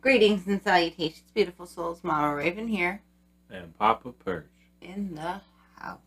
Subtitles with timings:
[0.00, 2.02] Greetings and salutations, beautiful souls.
[2.02, 3.02] Mama Raven here
[3.50, 4.46] And Papa Perch.
[4.80, 5.40] in the
[5.76, 5.98] house.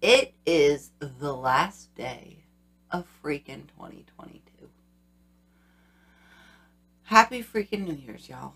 [0.00, 2.44] It is the last day
[2.90, 4.40] of freaking 2022.
[7.04, 8.54] Happy freaking New Year's, y'all.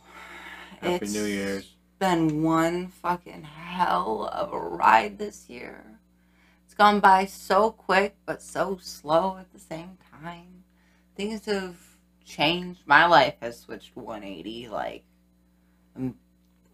[0.80, 1.74] Happy New Year's.
[1.98, 5.98] been one fucking hell of a ride this year.
[6.64, 10.64] It's gone by so quick, but so slow at the same time.
[11.16, 11.76] Things have
[12.24, 12.80] changed.
[12.86, 15.04] My life has switched 180, like,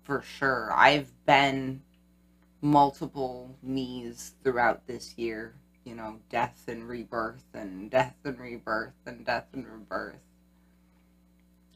[0.02, 0.72] for sure.
[0.72, 1.82] I've been
[2.60, 5.54] multiple me's throughout this year.
[5.84, 10.20] You know, death and rebirth, and death and rebirth, and death and rebirth.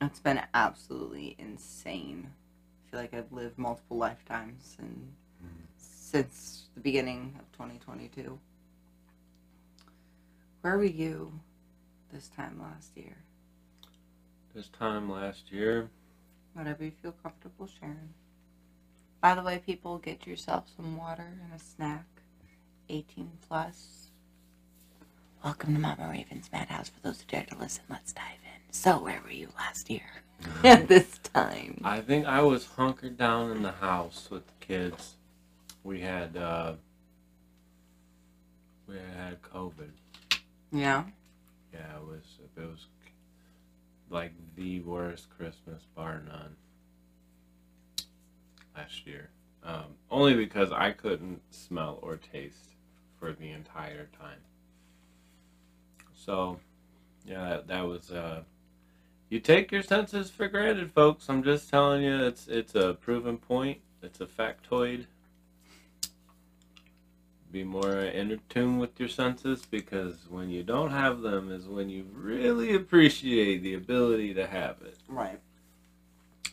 [0.02, 2.32] It's been absolutely insane
[2.86, 5.14] I feel like I've lived multiple lifetimes and
[5.78, 8.38] since the beginning of 2022.
[10.60, 11.40] Where were you
[12.12, 13.16] this time last year?
[14.54, 15.88] This time last year,
[16.54, 18.10] Whatever you feel comfortable sharing.
[19.22, 22.04] By the way, people, get yourself some water and a snack.
[22.90, 24.08] 18 plus.
[25.42, 26.90] Welcome to Mama Raven's Madhouse.
[26.90, 28.72] For those who dare to listen, let's dive in.
[28.72, 30.02] So, where were you last year
[30.62, 31.80] at this time?
[31.82, 35.14] I think I was hunkered down in the house with the kids.
[35.84, 36.74] We had uh
[38.86, 39.90] we had COVID.
[40.70, 41.04] Yeah.
[41.72, 42.24] Yeah, it was
[42.58, 42.86] it was
[44.12, 46.56] like the worst Christmas bar none
[48.76, 49.30] last year.
[49.64, 52.74] Um, only because I couldn't smell or taste
[53.18, 54.40] for the entire time.
[56.14, 56.58] So,
[57.24, 58.42] yeah, that, that was uh,
[59.28, 61.28] you take your senses for granted, folks.
[61.28, 63.78] I'm just telling you, it's it's a proven point.
[64.02, 65.06] It's a factoid.
[67.52, 71.90] Be more in tune with your senses because when you don't have them is when
[71.90, 74.96] you really appreciate the ability to have it.
[75.06, 75.38] Right.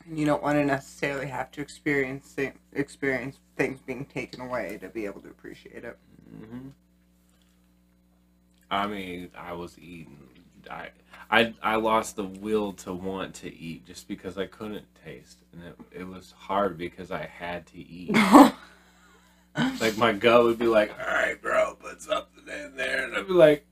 [0.06, 4.78] And you don't want to necessarily have to experience thi- experience things being taken away
[4.82, 5.98] to be able to appreciate it.
[6.38, 6.70] hmm
[8.70, 10.18] I mean, I was eating.
[10.70, 10.90] I,
[11.32, 15.64] I, I lost the will to want to eat just because I couldn't taste, and
[15.64, 18.16] it, it was hard because I had to eat.
[19.80, 23.28] like my gut would be like, "All right, bro, put something in there," and I'd
[23.28, 23.66] be like,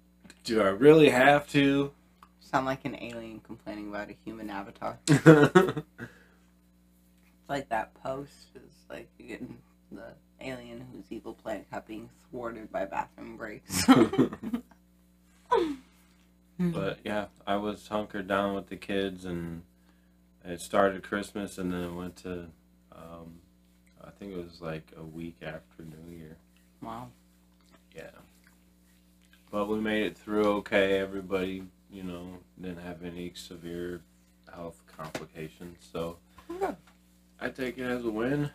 [0.44, 1.92] "Do I really have to?"
[2.40, 5.00] Sound like an alien complaining about a human avatar.
[7.48, 9.58] It's like that post is like you're getting
[9.90, 13.86] the alien whose evil plan kept being thwarted by bathroom breaks.
[16.60, 19.62] but yeah, I was hunkered down with the kids, and
[20.44, 22.48] it started Christmas, and then it went to,
[22.92, 23.40] um,
[24.08, 26.38] I think it was like a week after New Year.
[26.82, 27.10] wow.
[27.96, 28.10] Yeah.
[29.52, 31.00] But we made it through okay.
[31.00, 34.02] Everybody, you know, didn't have any severe
[34.54, 35.78] health complications.
[35.92, 36.18] So
[36.50, 36.76] Okay.
[37.40, 38.50] I take it as a win.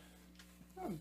[0.79, 0.95] Hmm.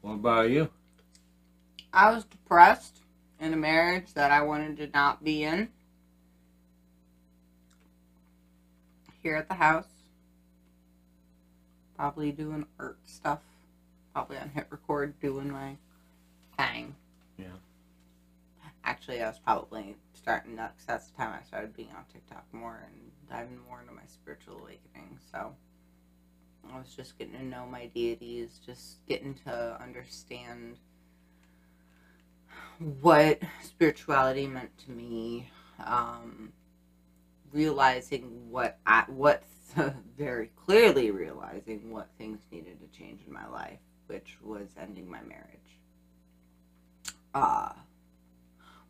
[0.00, 0.68] What about you?
[1.92, 2.98] I was depressed
[3.40, 5.68] in a marriage that I wanted to not be in.
[9.26, 9.88] Here at the house.
[11.96, 13.40] Probably doing art stuff.
[14.12, 15.78] Probably on hit record doing my
[16.56, 16.94] thing.
[17.36, 17.46] Yeah.
[18.84, 22.44] Actually, I was probably starting that 'cause that's the time I started being on TikTok
[22.54, 25.18] more and diving more into my spiritual awakening.
[25.32, 25.56] So
[26.70, 30.78] I was just getting to know my deities, just getting to understand
[32.78, 35.50] what spirituality meant to me,
[35.80, 36.52] um,
[37.56, 39.42] realizing what I, what
[40.18, 43.78] very clearly realizing what things needed to change in my life,
[44.08, 45.80] which was ending my marriage.
[47.34, 47.72] Uh,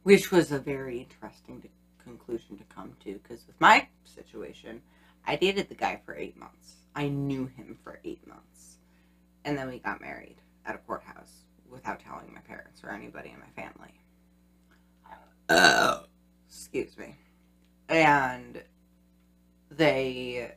[0.03, 1.69] which was a very interesting to,
[2.03, 4.83] conclusion to come to because with my situation,
[5.27, 6.75] I dated the guy for eight months.
[6.95, 8.79] I knew him for eight months,
[9.45, 13.41] and then we got married at a courthouse without telling my parents or anybody in
[13.41, 13.95] my family.
[16.49, 17.17] Excuse me.
[17.89, 18.63] And
[19.71, 20.53] they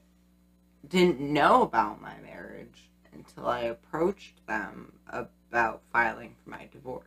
[0.87, 7.05] didn't know about my marriage until I approached them about filing for my divorce.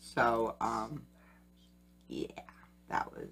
[0.00, 1.02] So, um,
[2.08, 2.26] yeah,
[2.88, 3.30] that was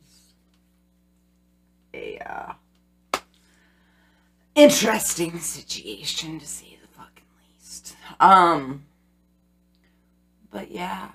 [1.95, 2.53] a, uh,
[4.55, 7.25] interesting situation to say the fucking
[7.59, 7.97] least.
[8.19, 8.85] Um,
[10.51, 11.11] but yeah.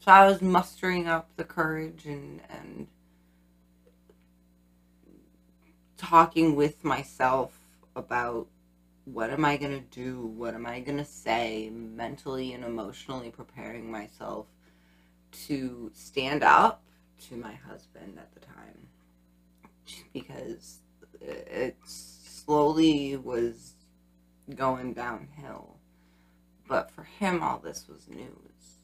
[0.00, 2.86] So I was mustering up the courage and, and
[5.96, 7.58] talking with myself
[7.96, 8.46] about
[9.04, 10.20] what am I going to do?
[10.20, 11.70] What am I going to say?
[11.70, 14.46] Mentally and emotionally preparing myself
[15.46, 16.82] to stand up
[17.28, 18.88] to my husband at the time
[20.12, 20.78] because
[21.20, 23.72] it slowly was
[24.54, 25.76] going downhill.
[26.68, 28.77] But for him, all this was news.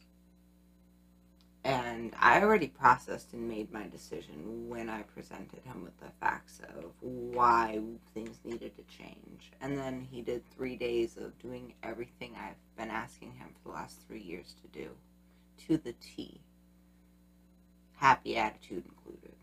[1.64, 6.60] And I already processed and made my decision when I presented him with the facts
[6.76, 7.80] of why
[8.12, 9.50] things needed to change.
[9.62, 13.74] And then he did three days of doing everything I've been asking him for the
[13.76, 14.90] last three years to do
[15.66, 16.42] to the T.
[17.94, 19.36] Happy attitude included.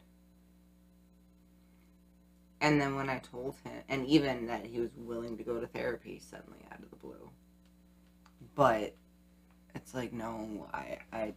[2.60, 5.66] And then when I told him, and even that he was willing to go to
[5.66, 7.32] therapy suddenly out of the blue.
[8.54, 8.94] But
[9.74, 11.34] it's like, no, I, I,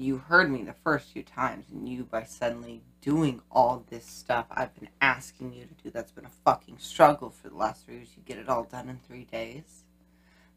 [0.00, 4.46] you heard me the first few times, and you, by suddenly doing all this stuff
[4.50, 7.96] I've been asking you to do, that's been a fucking struggle for the last three
[7.96, 9.84] years, you get it all done in three days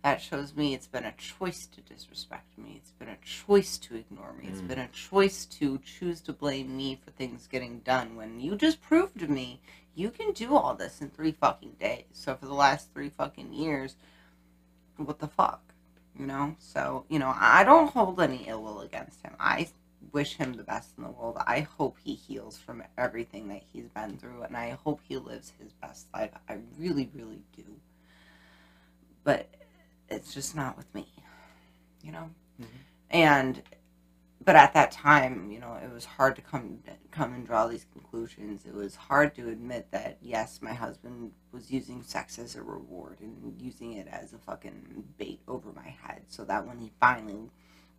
[0.03, 2.73] that shows me it's been a choice to disrespect me.
[2.77, 4.47] It's been a choice to ignore me.
[4.47, 4.67] It's hmm.
[4.67, 8.81] been a choice to choose to blame me for things getting done when you just
[8.81, 9.61] proved to me
[9.94, 12.05] you can do all this in three fucking days.
[12.13, 13.95] So for the last three fucking years,
[14.95, 15.70] what the fuck?
[16.21, 16.56] You know?
[16.59, 19.33] So, you know, I don't hold any ill will against him.
[19.39, 19.68] I
[20.12, 21.38] wish him the best in the world.
[21.47, 25.51] I hope he heals from everything that he's been through and I hope he lives
[25.59, 26.29] his best life.
[26.47, 27.63] I really, really do.
[29.23, 29.50] But
[30.09, 31.07] it's just not with me,
[32.03, 32.29] you know?
[32.62, 32.77] Mm-hmm.
[33.09, 33.63] And,
[34.43, 36.79] but at that time, you know, it was hard to come,
[37.11, 38.65] come and draw these conclusions.
[38.65, 43.19] It was hard to admit that, yes, my husband was using sex as a reward
[43.21, 46.23] and using it as a fucking bait over my head.
[46.27, 47.51] So that when he finally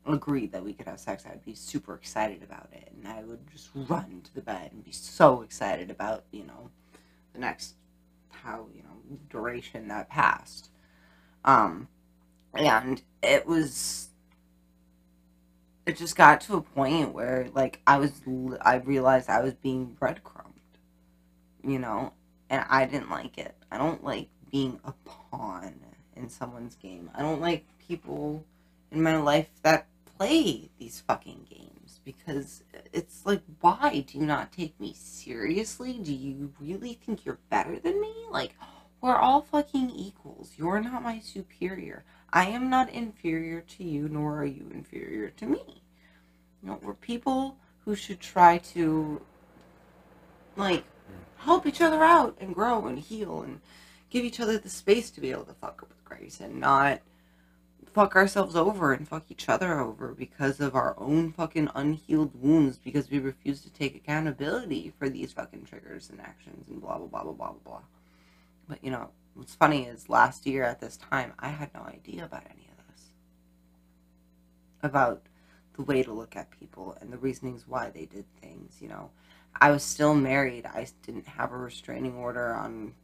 [0.04, 2.90] agreed that we could have sex, I'd be super excited about it.
[2.92, 6.70] And I would just run to the bed and be so excited about, you know,
[7.34, 7.76] the next,
[8.30, 10.70] how, you know, duration that passed.
[11.44, 11.86] Um,
[12.52, 14.01] and it was
[15.86, 18.12] it just got to a point where like i was
[18.60, 20.52] i realized i was being breadcrumbed
[21.64, 22.12] you know
[22.50, 23.56] and i didn't like it.
[23.70, 25.74] I don't like being a pawn
[26.14, 27.10] in someone's game.
[27.14, 28.44] I don't like people
[28.90, 29.86] in my life that
[30.18, 32.62] play these fucking games because
[32.92, 34.04] it's like why?
[34.06, 35.94] Do you not take me seriously?
[35.94, 38.12] Do you really think you're better than me?
[38.30, 38.54] Like
[39.00, 40.52] we're all fucking equals.
[40.56, 45.46] You're not my superior I am not inferior to you, nor are you inferior to
[45.46, 45.82] me.
[46.62, 49.20] You know, we're people who should try to,
[50.56, 50.84] like,
[51.38, 53.60] help each other out and grow and heal and
[54.08, 57.00] give each other the space to be able to fuck up with grace and not
[57.92, 62.78] fuck ourselves over and fuck each other over because of our own fucking unhealed wounds
[62.78, 67.06] because we refuse to take accountability for these fucking triggers and actions and blah blah
[67.06, 67.82] blah blah blah blah.
[68.68, 72.24] But you know, what's funny is last year at this time, I had no idea
[72.24, 73.04] about any of this.
[74.82, 75.22] About
[75.74, 79.10] the way to look at people and the reasonings why they did things, you know.
[79.60, 80.66] I was still married.
[80.66, 82.94] I didn't have a restraining order on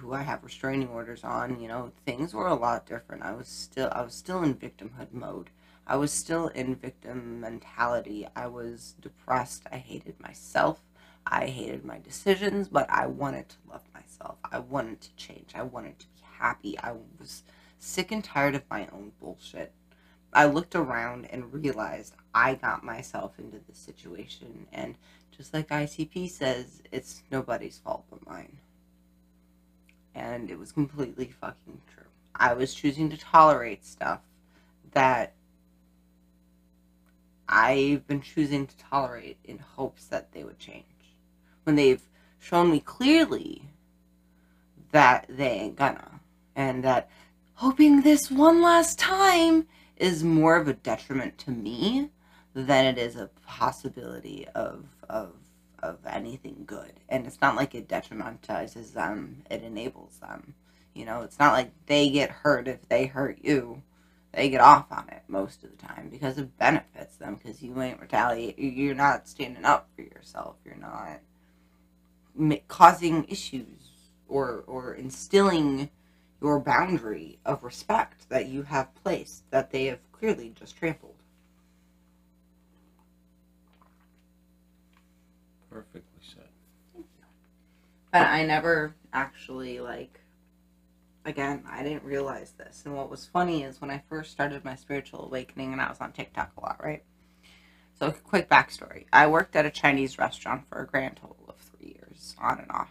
[0.00, 3.22] who I have restraining orders on, you know, things were a lot different.
[3.22, 5.50] I was still I was still in victimhood mode.
[5.86, 8.26] I was still in victim mentality.
[8.34, 9.64] I was depressed.
[9.70, 10.80] I hated myself.
[11.26, 13.89] I hated my decisions, but I wanted to love
[14.20, 14.38] myself.
[14.50, 15.52] I wanted to change.
[15.54, 16.78] I wanted to be happy.
[16.78, 17.42] I was
[17.78, 19.72] sick and tired of my own bullshit.
[20.32, 24.66] I looked around and realized I got myself into this situation.
[24.72, 24.96] And
[25.36, 28.58] just like ICP says, it's nobody's fault but mine.
[30.14, 32.04] And it was completely fucking true.
[32.34, 34.20] I was choosing to tolerate stuff
[34.92, 35.34] that
[37.48, 40.84] I've been choosing to tolerate in hopes that they would change
[41.64, 42.02] when they've
[42.38, 43.70] shown me clearly
[44.92, 46.20] that they ain't gonna.
[46.56, 47.08] And that
[47.54, 49.66] hoping this one last time
[49.96, 52.10] is more of a detriment to me
[52.54, 55.34] than it is a possibility of of
[55.82, 56.92] of anything good.
[57.08, 60.54] And it's not like it detrimentizes them, it enables them.
[60.94, 63.82] You know, it's not like they get hurt if they hurt you.
[64.32, 67.80] They get off on it most of the time because it benefits them because you
[67.80, 68.58] ain't retaliate.
[68.58, 70.56] You're not standing up for yourself.
[70.64, 71.20] You're not
[72.68, 73.89] causing issues
[74.30, 75.90] or or instilling
[76.40, 81.16] your boundary of respect that you have placed that they have clearly just trampled.
[85.70, 86.48] Perfectly said.
[86.94, 87.24] Thank you.
[88.12, 90.20] But I never actually like
[91.24, 92.82] again, I didn't realize this.
[92.84, 96.00] And what was funny is when I first started my spiritual awakening and I was
[96.00, 97.02] on TikTok a lot, right?
[97.98, 99.04] So quick backstory.
[99.12, 102.70] I worked at a Chinese restaurant for a grand total of three years, on and
[102.70, 102.90] off.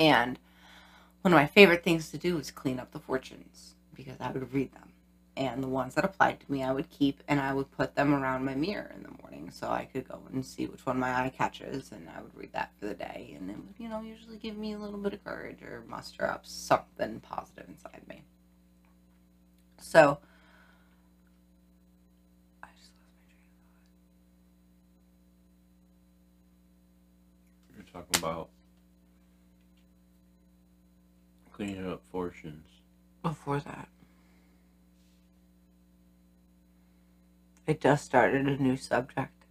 [0.00, 0.38] And
[1.20, 4.52] one of my favorite things to do was clean up the fortunes because I would
[4.54, 4.88] read them.
[5.36, 8.14] And the ones that applied to me, I would keep and I would put them
[8.14, 11.12] around my mirror in the morning so I could go and see which one my
[11.12, 11.92] eye catches.
[11.92, 13.36] And I would read that for the day.
[13.38, 16.26] And it would, you know, usually give me a little bit of courage or muster
[16.26, 18.22] up something positive inside me.
[19.78, 20.18] So,
[22.62, 23.46] I just lost my train
[27.70, 28.48] of You're talking about
[31.60, 32.64] cleaning up fortunes.
[33.22, 33.86] Before that,
[37.68, 39.44] I just started a new subject.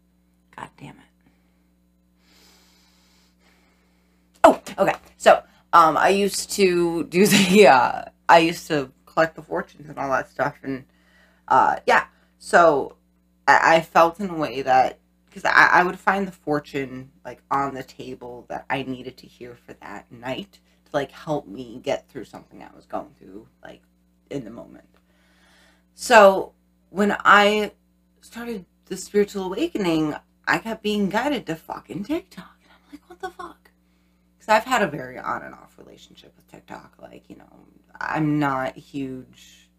[0.56, 1.32] God damn it.
[4.44, 4.96] Oh, okay.
[5.18, 10.00] So, um, I used to do the, uh, I used to collect the fortunes and
[10.00, 10.58] all that stuff.
[10.64, 10.86] And,
[11.48, 12.08] uh, yeah.
[12.40, 12.96] So,
[13.48, 14.98] I, I felt in a way that,
[15.28, 19.28] because I, I would find the fortune, like, on the table that I needed to
[19.28, 20.58] hear for that night
[20.94, 23.82] like, help me get through something I was going through, like,
[24.30, 24.88] in the moment.
[25.94, 26.54] So,
[26.90, 27.72] when I
[28.22, 30.16] started the spiritual awakening,
[30.48, 32.58] I kept being guided to fucking TikTok.
[32.64, 33.72] And I'm like, what the fuck?
[34.38, 36.96] Because I've had a very on and off relationship with TikTok.
[37.00, 37.50] Like, you know,
[38.00, 39.70] I'm not huge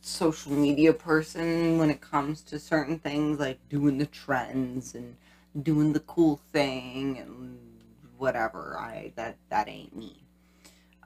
[0.00, 5.16] social media person when it comes to certain things, like doing the trends and
[5.62, 7.58] doing the cool thing and
[8.18, 8.76] whatever.
[8.78, 10.24] I that that ain't me.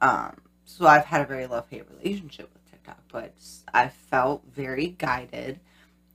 [0.01, 3.35] Um, so I've had a very love hate relationship with TikTok, but
[3.73, 5.61] I felt very guided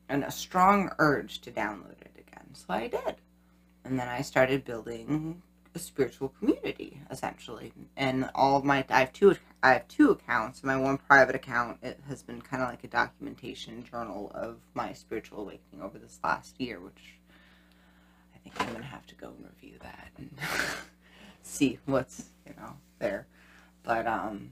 [0.10, 2.54] and a strong urge to download it again.
[2.54, 3.16] So I did.
[3.84, 5.42] And then I started building
[5.76, 7.74] a spiritual community essentially.
[7.98, 10.64] And all of my I have two I have two accounts.
[10.64, 14.94] My one private account it has been kind of like a documentation journal of my
[14.94, 17.18] spiritual awakening over this last year, which
[18.44, 20.32] think I'm gonna have to go and review that and
[21.44, 23.28] see what's you know there.
[23.84, 24.52] But um,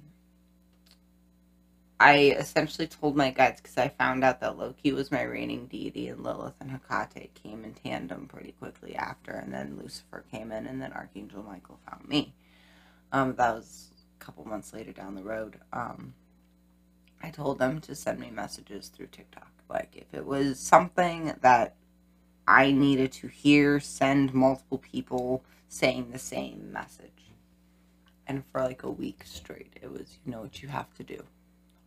[2.00, 6.08] I essentially told my guides because I found out that Loki was my reigning deity
[6.08, 10.66] and Lilith and Hecate came in tandem pretty quickly after, and then Lucifer came in,
[10.68, 12.34] and then Archangel Michael found me.
[13.12, 15.58] Um, that was a couple months later down the road.
[15.74, 16.14] Um,
[17.22, 19.52] I told them to send me messages through TikTok.
[19.70, 21.76] Like if it was something that
[22.48, 27.08] I needed to hear, send multiple people saying the same message.
[28.28, 31.24] And for like a week straight, it was, you know what you have to do.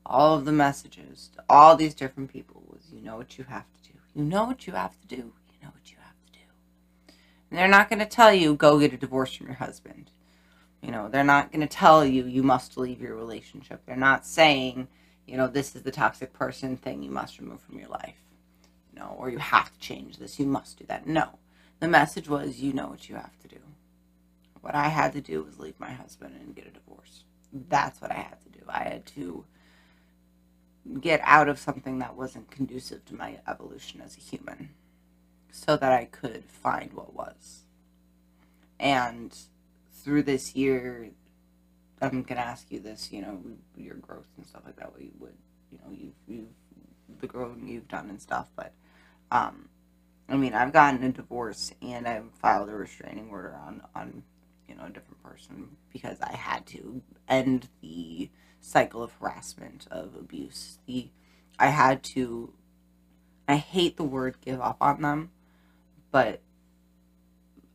[0.06, 3.64] All of the messages to all these different people was you know what you have
[3.72, 3.98] to do.
[4.14, 5.16] You know what you have to do.
[5.16, 7.14] You know what you have to do.
[7.50, 10.10] And they're not going to tell you go get a divorce from your husband.
[10.82, 13.80] You know they're not going to tell you you must leave your relationship.
[13.86, 14.88] They're not saying
[15.26, 18.20] you know this is the toxic person thing you must remove from your life
[18.94, 20.38] know or you have to change this.
[20.38, 21.06] You must do that.
[21.06, 21.38] No.
[21.80, 23.58] The message was you know what you have to do.
[24.60, 27.24] What i had to do was leave my husband and get a divorce.
[27.52, 28.64] That's what i had to do.
[28.68, 29.44] I had to
[31.00, 34.70] get out of something that wasn't conducive to my evolution as a human
[35.50, 37.62] so that I could find what was.
[38.78, 39.36] And
[39.92, 41.10] through this year,
[42.02, 43.40] I'm going to ask you this, you know,
[43.76, 45.36] your growth and stuff like that, what you would,
[45.70, 48.72] you know, you've, you've, the growing you've done and stuff, but,
[49.34, 49.68] um,
[50.28, 54.22] I mean, I've gotten a divorce and I've filed a restraining order on, on,
[54.68, 60.14] you know, a different person because I had to end the cycle of harassment, of
[60.14, 60.78] abuse.
[60.86, 61.08] The
[61.58, 62.52] I had to
[63.46, 65.30] I hate the word give up on them,
[66.10, 66.40] but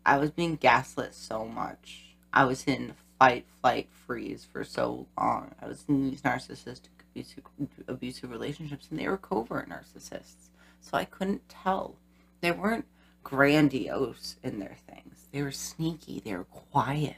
[0.05, 2.15] I was being gaslit so much.
[2.33, 5.53] I was in fight, flight, freeze for so long.
[5.61, 7.43] I was in these narcissistic abusive,
[7.87, 10.49] abusive relationships, and they were covert narcissists.
[10.81, 11.95] So I couldn't tell.
[12.41, 12.85] They weren't
[13.23, 15.27] grandiose in their things.
[15.31, 16.19] They were sneaky.
[16.19, 17.15] They were quiet.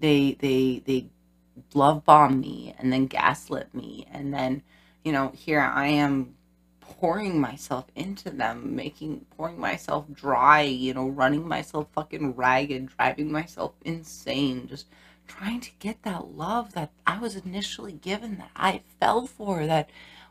[0.00, 1.10] They they they
[1.74, 4.62] love bomb me and then gaslit me and then
[5.04, 6.34] you know here i am
[6.80, 13.30] pouring myself into them making pouring myself dry you know running myself fucking ragged driving
[13.30, 14.86] myself insane just
[15.26, 19.88] trying to get that love that i was initially given that i fell for that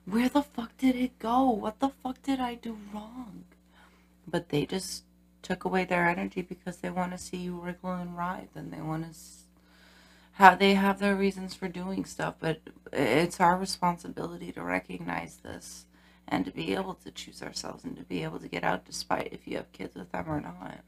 [0.09, 3.43] where the fuck did it go what the fuck did i do wrong
[4.27, 5.03] but they just
[5.41, 8.81] took away their energy because they want to see you wriggle and writhe and they
[8.81, 9.17] want to
[10.39, 12.61] how they have their reasons for doing stuff, but
[12.93, 15.85] it's our responsibility to recognize this
[16.29, 19.33] and to be able to choose ourselves and to be able to get out despite
[19.33, 20.79] if you have kids with them or not.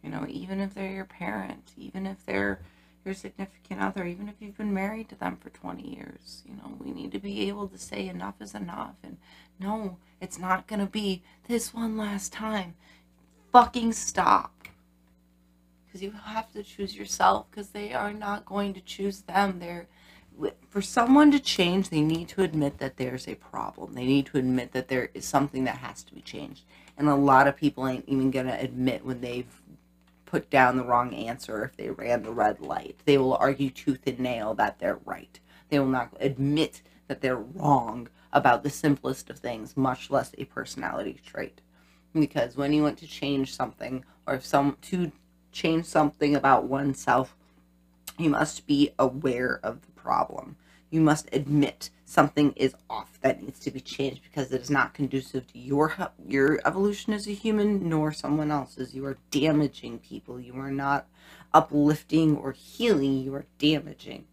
[0.00, 2.60] You know, even if they're your parent, even if they're
[3.04, 6.76] your significant other, even if you've been married to them for 20 years, you know,
[6.78, 8.94] we need to be able to say enough is enough.
[9.02, 9.18] And
[9.60, 12.74] no, it's not going to be this one last time.
[13.52, 14.52] Fucking stop.
[15.86, 19.58] because you have to choose yourself because they are not going to choose them.
[19.58, 19.88] They're
[20.70, 23.94] for someone to change, they need to admit that there's a problem.
[23.94, 26.64] They need to admit that there is something that has to be changed.
[26.96, 29.62] And a lot of people ain't even going to admit when they've
[30.28, 33.00] put down the wrong answer if they ran the red light.
[33.06, 35.40] They will argue tooth and nail that they're right.
[35.70, 40.44] They will not admit that they're wrong about the simplest of things, much less a
[40.44, 41.62] personality trait.
[42.12, 45.12] Because when you want to change something, or if some to
[45.50, 47.34] change something about oneself,
[48.18, 50.56] you must be aware of the problem.
[50.90, 54.94] You must admit something is off that needs to be changed because it is not
[54.94, 55.94] conducive to your
[56.26, 58.94] your evolution as a human nor someone else's.
[58.94, 60.40] You are damaging people.
[60.40, 61.06] You are not
[61.52, 63.18] uplifting or healing.
[63.18, 64.24] You are damaging.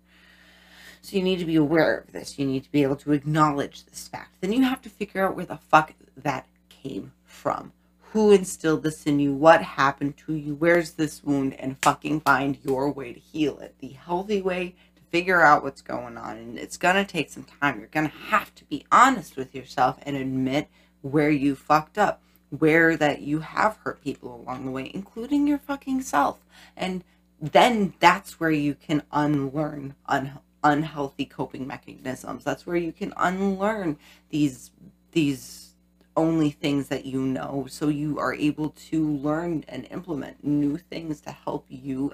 [1.01, 2.39] So you need to be aware of this.
[2.39, 4.35] You need to be able to acknowledge this fact.
[4.39, 7.73] Then you have to figure out where the fuck that came from.
[8.13, 9.33] Who instilled this in you?
[9.33, 10.55] What happened to you?
[10.55, 11.53] Where's this wound?
[11.55, 13.75] And fucking find your way to heal it.
[13.79, 14.75] The healthy way
[15.15, 16.35] figure out what's going on.
[16.35, 17.79] And it's going to take some time.
[17.79, 20.67] You're going to have to be honest with yourself and admit
[21.03, 25.57] where you fucked up, where that you have hurt people along the way, including your
[25.57, 26.39] fucking self.
[26.75, 27.01] And
[27.39, 32.43] then that's where you can unlearn un- unhealthy coping mechanisms.
[32.43, 33.97] That's where you can unlearn
[34.31, 34.71] these
[35.13, 35.75] these
[36.17, 41.21] only things that you know so you are able to learn and implement new things
[41.21, 42.13] to help you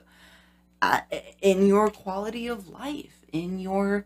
[0.81, 1.01] uh,
[1.41, 4.05] in your quality of life, in your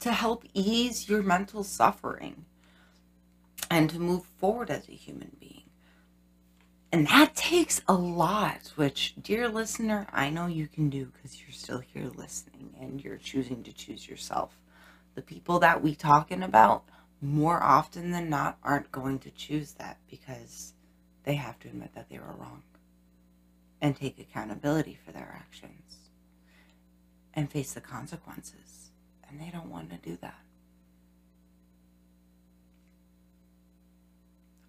[0.00, 2.44] to help ease your mental suffering
[3.70, 5.62] and to move forward as a human being.
[6.92, 11.50] And that takes a lot, which, dear listener, I know you can do because you're
[11.50, 14.58] still here listening and you're choosing to choose yourself.
[15.14, 16.84] The people that we talking about,
[17.22, 20.74] more often than not, aren't going to choose that because
[21.24, 22.62] they have to admit that they were wrong
[23.84, 26.08] and take accountability for their actions
[27.34, 28.88] and face the consequences.
[29.28, 30.38] And they don't want to do that.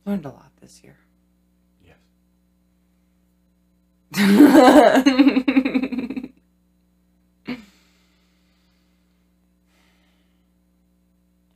[0.05, 0.97] I've learned a lot this year.
[4.13, 4.21] How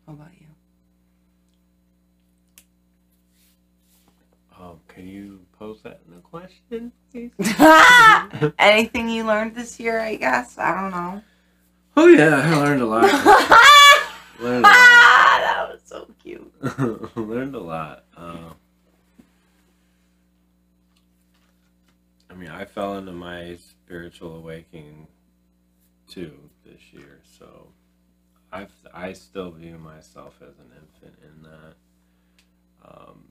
[0.07, 0.47] about you?
[4.57, 7.31] Um, can you pose that in a question, please?
[8.59, 10.57] Anything you learned this year, I guess?
[10.57, 11.21] I don't know.
[11.97, 13.03] Oh yeah, I learned a lot.
[14.39, 14.73] learned a lot.
[14.73, 16.51] that was so cute.
[17.15, 18.05] learned a lot.
[18.15, 18.53] Uh,
[22.29, 25.07] I mean, I fell into my spiritual awakening
[26.07, 27.67] too this year, so
[28.53, 31.75] I I still view myself as an infant in that.
[32.85, 33.25] Um,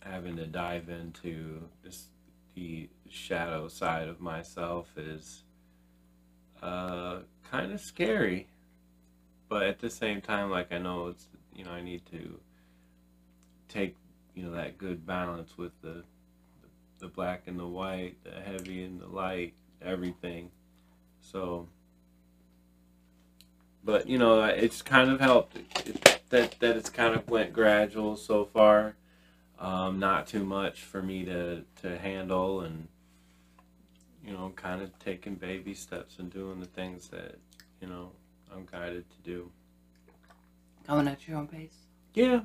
[0.00, 2.06] having to dive into this
[2.54, 5.44] the shadow side of myself is
[6.62, 8.48] uh, kind of scary,
[9.48, 12.40] but at the same time, like I know it's you know I need to
[13.68, 13.96] take
[14.34, 16.04] you know that good balance with the
[16.98, 20.50] the black and the white, the heavy and the light, everything.
[21.22, 21.68] So,
[23.82, 28.16] but you know, it's kind of helped it, that that it's kind of went gradual
[28.16, 28.96] so far.
[29.60, 32.88] Um, not too much for me to to handle, and
[34.24, 37.36] you know, kind of taking baby steps and doing the things that
[37.80, 38.12] you know
[38.52, 39.50] I'm guided to do.
[40.86, 41.76] Going at your own pace.
[42.14, 42.40] Yeah,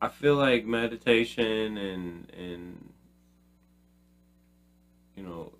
[0.00, 2.92] I feel like meditation and and
[5.16, 5.52] you know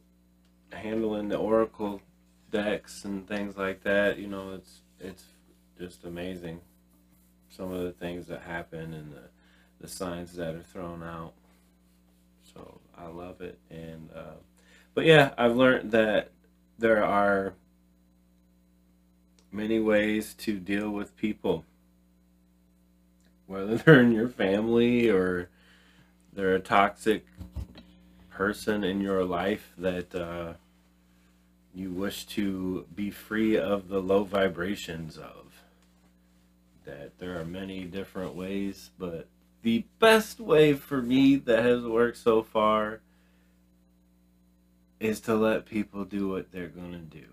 [0.71, 2.03] handling the oracle
[2.51, 5.25] decks and things like that, you know, it's it's
[5.79, 6.61] just amazing.
[7.49, 9.23] Some of the things that happen and the
[9.81, 11.33] the signs that are thrown out.
[12.55, 14.37] So I love it, and uh,
[14.95, 16.31] but yeah, I've learned that
[16.79, 17.55] there are
[19.53, 21.65] many ways to deal with people
[23.47, 25.49] whether they're in your family or
[26.33, 27.27] they're a toxic
[28.31, 30.53] person in your life that uh,
[31.75, 35.62] you wish to be free of the low vibrations of.
[36.85, 39.27] That there are many different ways, but
[39.66, 43.00] the best way for me that has worked so far
[45.00, 47.26] is to let people do what they're going to do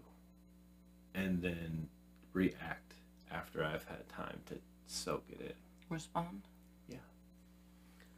[1.13, 1.87] and then
[2.33, 2.95] react
[3.31, 4.55] after I've had time to
[4.87, 5.53] soak it in
[5.91, 6.41] respond.
[6.89, 6.97] Yeah.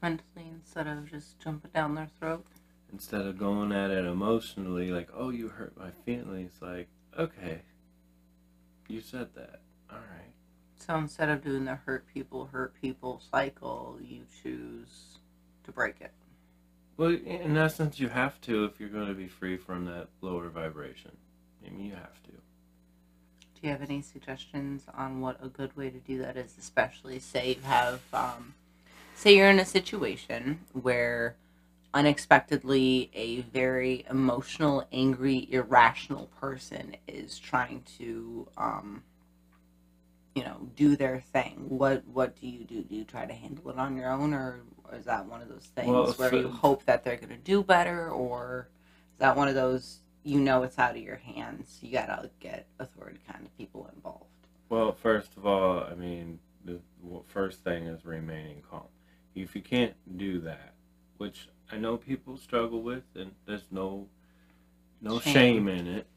[0.01, 2.45] Mentally instead of just jumping down their throat.
[2.93, 6.87] Instead of going at it emotionally, like, oh, you hurt my feelings, like,
[7.19, 7.63] okay,
[8.87, 9.59] you said that.
[9.91, 10.34] All right.
[10.77, 15.19] So instead of doing the hurt people, hurt people cycle, you choose
[15.63, 16.11] to break it.
[16.97, 20.49] Well, in essence, you have to if you're going to be free from that lower
[20.49, 21.11] vibration.
[21.65, 22.31] I mean, you have to.
[22.31, 26.55] Do you have any suggestions on what a good way to do that is?
[26.57, 28.53] Especially, say you have, um,
[29.15, 31.35] say you're in a situation where
[31.93, 39.03] unexpectedly a very emotional, angry, irrational person is trying to, um,
[40.35, 41.65] you know, do their thing.
[41.69, 42.83] What what do you do?
[42.83, 44.61] Do you try to handle it on your own, or
[44.93, 47.63] is that one of those things Well, where you hope that they're going to do
[47.63, 48.67] better, or
[49.13, 51.79] is that one of those you know it's out of your hands?
[51.81, 54.25] You gotta get authority kind of people involved.
[54.69, 56.79] Well, first of all, I mean, the
[57.27, 58.83] first thing is remaining calm.
[59.35, 60.73] If you can't do that,
[61.17, 64.07] which I know people struggle with, and there's no
[65.01, 65.33] no Shame.
[65.33, 66.07] shame, in it,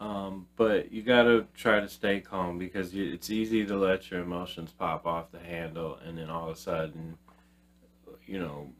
[0.00, 4.20] um, but you gotta try to stay calm because you, it's easy to let your
[4.20, 7.18] emotions pop off the handle, and then all of a sudden,
[8.26, 8.72] you know,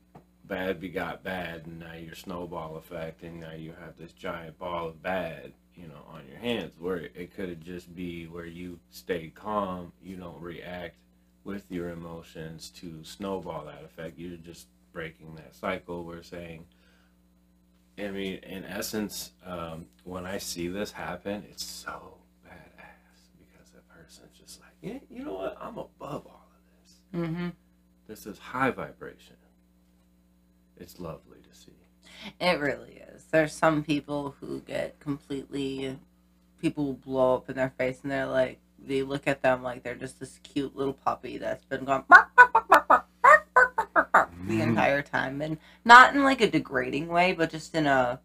[0.44, 4.88] bad begot bad, and now you're snowball effect, and now you have this giant ball
[4.88, 6.72] of bad, you know, on your hands.
[6.78, 10.96] Where it could just be where you stay calm, you don't react
[11.44, 14.18] with your emotions to snowball that effect.
[14.18, 16.04] You're just breaking that cycle.
[16.04, 16.64] We're saying.
[18.06, 23.88] I mean, in essence, um, when I see this happen, it's so badass because that
[23.88, 25.56] person's just like, yeah, you know what?
[25.60, 26.94] I'm above all of this.
[27.14, 27.48] Mm-hmm.
[28.06, 29.36] This is high vibration.
[30.78, 31.72] It's lovely to see.
[32.40, 33.24] It really is.
[33.30, 35.98] There's some people who get completely,
[36.60, 39.94] people blow up in their face and they're like, they look at them like they're
[39.94, 43.06] just this cute little puppy that's been gone." bark, bark, bark,
[44.46, 44.68] the Mhm.
[44.68, 45.40] entire time.
[45.40, 48.20] And not in like a degrading way, but just in a,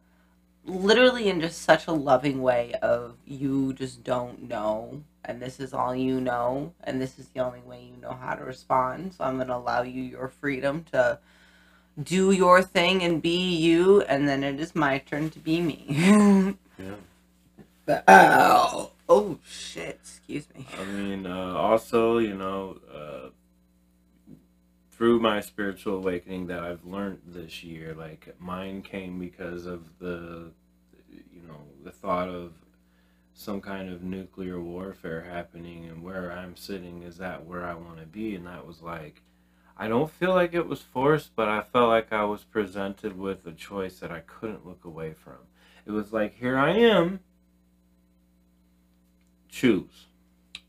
[0.66, 5.04] literally in just such a loving way of you just don't know.
[5.24, 6.74] And this is all you know.
[6.84, 9.14] And this is the only way you know how to respond.
[9.14, 11.20] So I'm going to allow you your freedom to
[12.02, 16.58] do your thing and be you, and then it is my turn to be me.
[16.78, 16.96] Yeah.
[18.10, 18.92] Ow.
[19.08, 20.00] Oh shit!
[20.02, 20.66] Excuse me.
[20.78, 23.30] I mean, uh, also, you know, uh,
[24.96, 30.52] through my spiritual awakening that I've learned this year, like mine came because of the,
[31.10, 32.54] you know, the thought of
[33.34, 38.00] some kind of nuclear warfare happening and where I'm sitting is that where I want
[38.00, 38.36] to be.
[38.36, 39.22] And that was like,
[39.78, 43.46] I don't feel like it was forced, but I felt like I was presented with
[43.46, 45.40] a choice that I couldn't look away from.
[45.86, 47.20] It was like, here I am.
[49.50, 50.08] Choose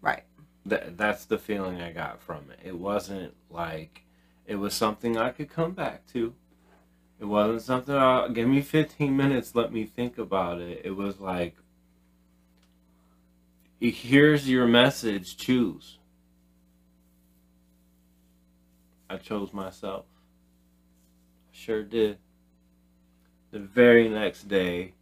[0.01, 0.23] Right.
[0.65, 2.59] that that's the feeling I got from it.
[2.65, 4.03] It wasn't like
[4.47, 6.35] it was something I could come back to.
[7.19, 10.83] It wasn't something I give me 15 minutes, let me think about it.
[10.85, 11.57] It was like
[13.81, 15.99] here's your message, choose.
[19.09, 20.07] I chose myself.
[21.53, 22.19] I Sure did.
[23.51, 24.95] The very next day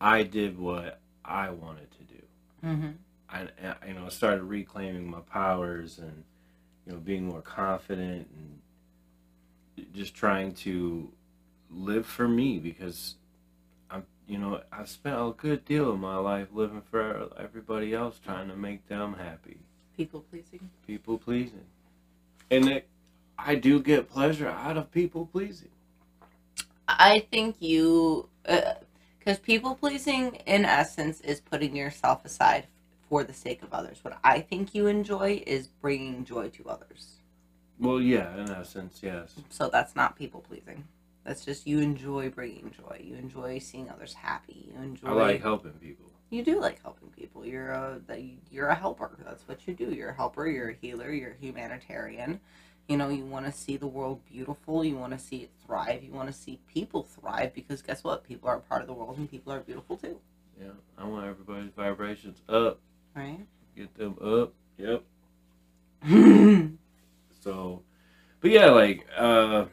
[0.00, 2.22] I did what I wanted to do.
[2.64, 2.90] Mm-hmm.
[3.28, 3.48] I,
[3.82, 6.24] I you know started reclaiming my powers and
[6.86, 11.10] you know being more confident and just trying to
[11.70, 13.16] live for me because
[13.90, 18.18] I'm you know I've spent a good deal of my life living for everybody else
[18.24, 19.58] trying to make them happy.
[19.96, 20.70] People pleasing.
[20.86, 21.64] people pleasing.
[22.50, 22.88] And it,
[23.38, 25.68] I do get pleasure out of people pleasing.
[26.88, 28.74] I think you, uh,
[29.18, 32.66] because people pleasing in essence is putting yourself aside
[33.12, 33.98] for the sake of others.
[34.00, 37.16] What I think you enjoy is bringing joy to others.
[37.78, 40.84] well yeah in essence yes So that's not people pleasing.
[41.22, 43.02] That's just you enjoy bringing joy.
[43.04, 44.66] You enjoy seeing others happy.
[44.66, 45.08] You enjoy.
[45.08, 47.44] I like helping people You do like helping people.
[47.44, 48.00] You're a
[48.50, 49.10] you're a helper.
[49.26, 49.88] That's what you do.
[49.98, 50.46] You're a helper.
[50.46, 51.12] You're a healer.
[51.12, 52.40] You're a humanitarian.
[52.88, 54.86] You know, you want to see the world beautiful.
[54.86, 56.02] You want to see it thrive.
[56.02, 58.24] You want to see people thrive because guess what?
[58.26, 60.16] People are a part of the world and people are beautiful too.
[60.58, 62.78] yeah I want everybody's vibrations up
[63.14, 63.40] Right?
[63.76, 65.02] get them up yep
[67.42, 67.82] So,
[68.40, 69.64] but yeah, like uh,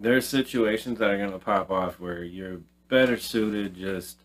[0.00, 4.20] there's situations that are gonna pop off where you're better suited just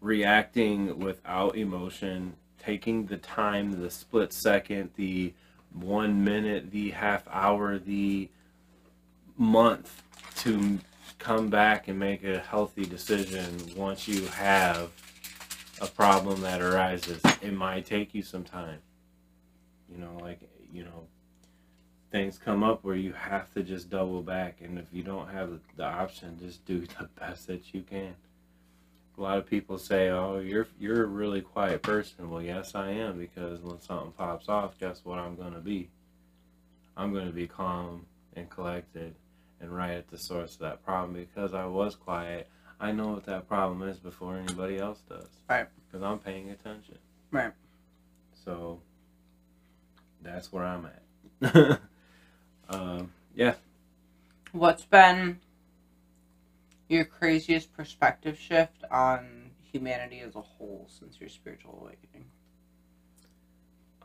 [0.00, 5.32] reacting without emotion, taking the time, the split second, the
[5.72, 8.28] one minute, the half hour, the
[9.38, 10.02] month
[10.36, 10.78] to
[11.18, 14.90] come back and make a healthy decision once you have
[15.80, 17.20] a problem that arises.
[17.42, 18.80] It might take you some time
[19.90, 20.40] you know like
[20.72, 21.06] you know
[22.10, 25.50] things come up where you have to just double back and if you don't have
[25.76, 28.14] the option just do the best that you can
[29.16, 32.90] a lot of people say oh you're you're a really quiet person well yes i
[32.90, 35.88] am because when something pops off guess what i'm going to be
[36.96, 38.04] i'm going to be calm
[38.36, 39.14] and collected
[39.60, 42.48] and right at the source of that problem because I was quiet.
[42.80, 45.28] I know what that problem is before anybody else does.
[45.48, 45.66] Right.
[45.86, 46.98] Because I'm paying attention.
[47.30, 47.52] Right.
[48.44, 48.80] So
[50.22, 50.88] that's where I'm
[51.42, 51.80] at.
[52.68, 53.54] um, yeah.
[54.52, 55.38] What's been
[56.88, 62.26] your craziest perspective shift on humanity as a whole since your spiritual awakening?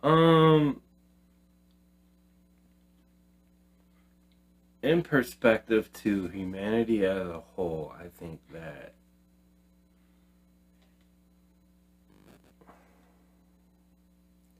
[0.01, 0.81] Um,
[4.81, 8.93] in perspective to humanity as a whole, I think that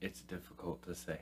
[0.00, 1.20] it's difficult to say.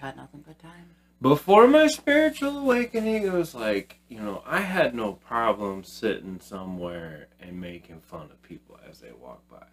[0.00, 0.90] Got nothing but time.
[1.22, 7.28] Before my spiritual awakening, it was like, you know, I had no problem sitting somewhere
[7.40, 9.66] and making fun of people as they walk by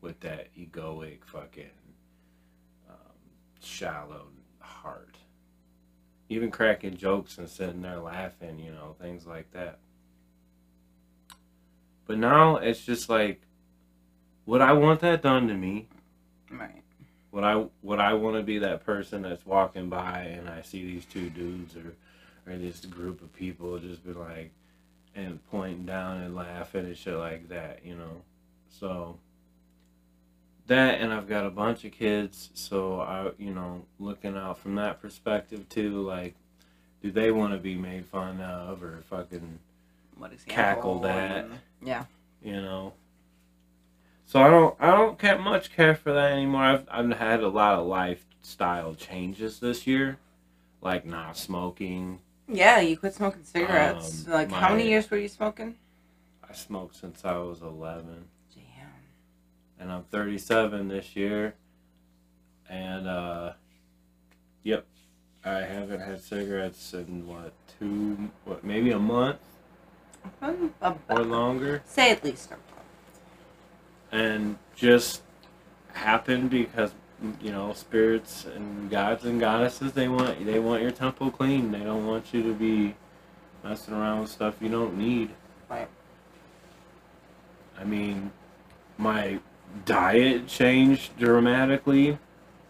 [0.00, 1.68] with that egoic, fucking,
[2.88, 2.96] um,
[3.60, 4.28] shallow
[4.60, 5.17] heart.
[6.28, 9.78] Even cracking jokes and sitting there laughing, you know, things like that.
[12.06, 13.42] But now it's just like,
[14.46, 15.88] would I want that done to me?
[16.50, 16.82] Right.
[17.32, 20.84] Would I would I want to be that person that's walking by and I see
[20.84, 21.94] these two dudes or
[22.46, 24.50] or this group of people just be like
[25.14, 28.22] and pointing down and laughing and shit like that, you know?
[28.70, 29.18] So
[30.68, 34.76] that and I've got a bunch of kids, so I you know, looking out from
[34.76, 36.34] that perspective too, like
[37.02, 39.58] do they want to be made fun of or fucking?
[40.46, 41.44] Cackled at.
[41.44, 42.04] and- Yeah.
[42.42, 42.92] you know.
[44.26, 46.62] So I don't I don't care much care for that anymore.
[46.62, 50.18] I've I've had a lot of lifestyle changes this year,
[50.82, 52.18] like not smoking.
[52.48, 54.26] Yeah, you quit smoking cigarettes.
[54.26, 55.76] Um, like, how many years were you smoking?
[56.48, 58.24] I smoked since I was eleven.
[59.80, 61.54] And I'm 37 this year,
[62.68, 63.52] and uh,
[64.62, 64.86] yep,
[65.44, 69.38] I haven't had cigarettes in what two what maybe a month
[70.42, 70.74] Um,
[71.08, 71.82] or longer.
[71.86, 72.62] Say at least a month.
[74.12, 75.22] and just
[75.92, 76.92] happened because
[77.40, 81.80] you know spirits and gods and goddesses they want they want your temple clean they
[81.80, 82.94] don't want you to be
[83.64, 85.30] messing around with stuff you don't need
[85.68, 85.88] Right.
[87.76, 88.30] i mean
[88.98, 89.40] my
[89.84, 92.18] diet changed dramatically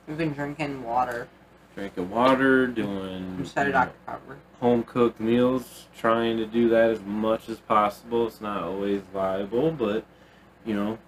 [0.06, 1.28] We've been drinking water.
[1.74, 3.94] drinking water doing Instead you of know, Dr.
[4.06, 4.36] Pepper.
[4.60, 8.26] home cooked meals, trying to do that as much as possible.
[8.26, 10.04] It's not always viable, but
[10.64, 10.98] you know,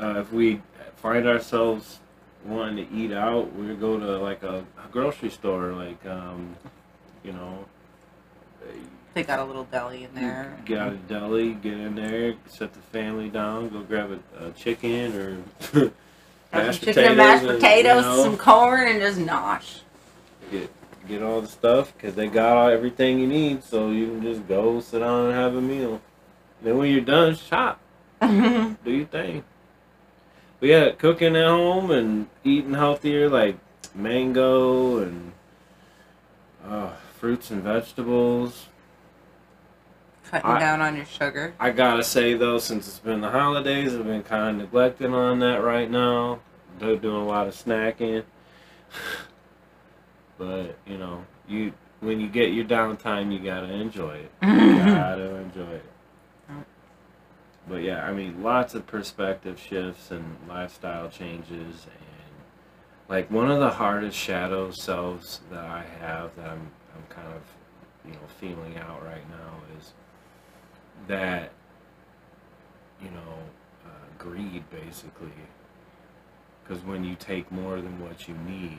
[0.00, 0.60] uh, if we
[0.96, 2.00] find ourselves
[2.44, 6.56] wanting to eat out, we go to like a, a grocery store, like um,
[7.22, 7.64] you know,
[9.14, 10.56] They got a little deli in there.
[10.64, 14.50] get out of deli, get in there, set the family down, go grab a, a
[14.52, 15.90] chicken or
[16.52, 19.80] Got mashed some chicken and mashed and, you potatoes, know, some corn, and just nosh.
[20.50, 20.70] get
[21.08, 24.46] get all the stuff because they got all, everything you need, so you can just
[24.46, 26.00] go sit down and have a meal.
[26.62, 27.80] Then when you're done, shop,
[28.20, 29.44] do your thing.
[30.60, 33.56] We yeah, cooking at home and eating healthier, like
[33.94, 35.32] mango and
[36.64, 38.66] uh, fruits and vegetables.
[40.32, 41.52] Cutting I- down on your sugar.
[41.60, 45.40] I gotta say though, since it's been the holidays, I've been kind of neglecting on
[45.40, 46.40] that right now.
[46.78, 48.24] They're doing a lot of snacking,
[50.38, 54.32] but you know, you when you get your downtime, you gotta enjoy it.
[54.42, 55.84] You gotta enjoy it.
[57.68, 62.40] But yeah, I mean, lots of perspective shifts and lifestyle changes, and
[63.08, 67.42] like one of the hardest shadow selves that I have that I'm I'm kind of
[68.06, 69.92] you know feeling out right now is
[71.08, 71.52] that
[73.02, 73.34] you know
[73.86, 75.30] uh, greed basically.
[76.62, 78.78] Because when you take more than what you need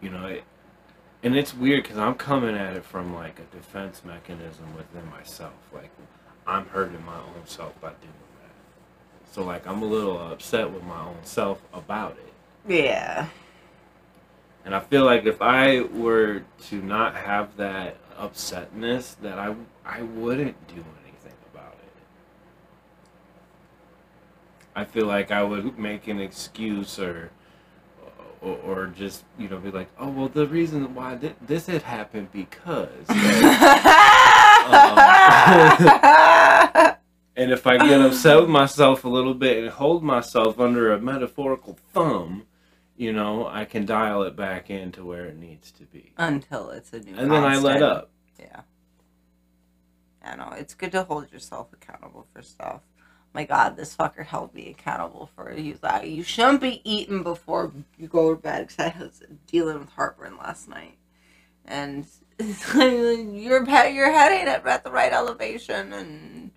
[0.00, 0.44] you know it,
[1.22, 5.54] and it's weird because i'm coming at it from like a defense mechanism within myself.
[5.74, 5.90] Like
[6.46, 9.32] i'm hurting my own self by doing that.
[9.34, 12.32] So like i'm a little upset with my own self about it.
[12.72, 13.26] Yeah.
[14.64, 20.02] and I feel like if I were to not have that upsetness, that I I
[20.02, 21.92] wouldn't do anything about it.
[24.78, 27.32] I feel like I would make an excuse or
[28.40, 31.82] or, or just you know be like, oh well, the reason why thi- this had
[31.82, 32.88] happened because.
[37.34, 41.00] and if I get upset with myself a little bit and hold myself under a
[41.00, 42.44] metaphorical thumb,
[42.96, 46.12] you know, I can dial it back into where it needs to be.
[46.16, 47.16] Until it's a new.
[47.16, 48.10] And then I let up.
[48.38, 48.60] Yeah.
[50.24, 50.52] I know.
[50.56, 52.82] It's good to hold yourself accountable for stuff.
[53.38, 55.60] My God, this fucker held me accountable for it.
[55.60, 59.22] He was like, "You shouldn't be eating before you go to bed," because I was
[59.46, 60.98] dealing with heartburn last night,
[61.64, 62.04] and
[62.74, 66.50] your head, your head ain't at the right elevation, and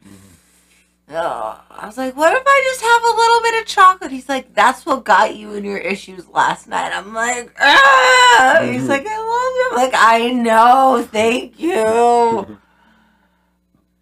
[1.08, 4.28] oh, I was like, "What if I just have a little bit of chocolate?" He's
[4.28, 8.62] like, "That's what got you in your issues last night." I'm like, ah!
[8.63, 12.58] He's like, "I love you." I'm like, "I know, thank you."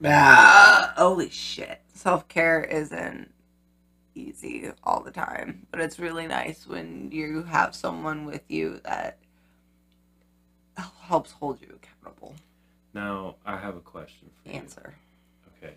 [0.02, 1.82] Ah, holy shit.
[2.00, 3.30] Self care isn't
[4.16, 9.18] easy all the time, but it's really nice when you have someone with you that
[11.02, 12.36] helps hold you accountable.
[12.94, 14.56] Now, I have a question for you.
[14.56, 14.94] Answer.
[15.58, 15.74] Okay.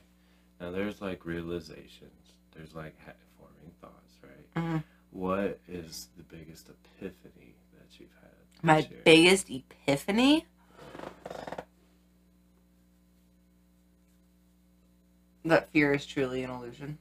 [0.60, 2.34] Now, there's like realizations.
[2.54, 2.94] There's like
[3.36, 4.54] forming thoughts, right?
[4.54, 4.84] Mhm.
[5.10, 8.62] What is the biggest epiphany that you've had?
[8.62, 9.00] My year?
[9.04, 10.46] biggest epiphany
[15.44, 16.98] that fear is truly an illusion.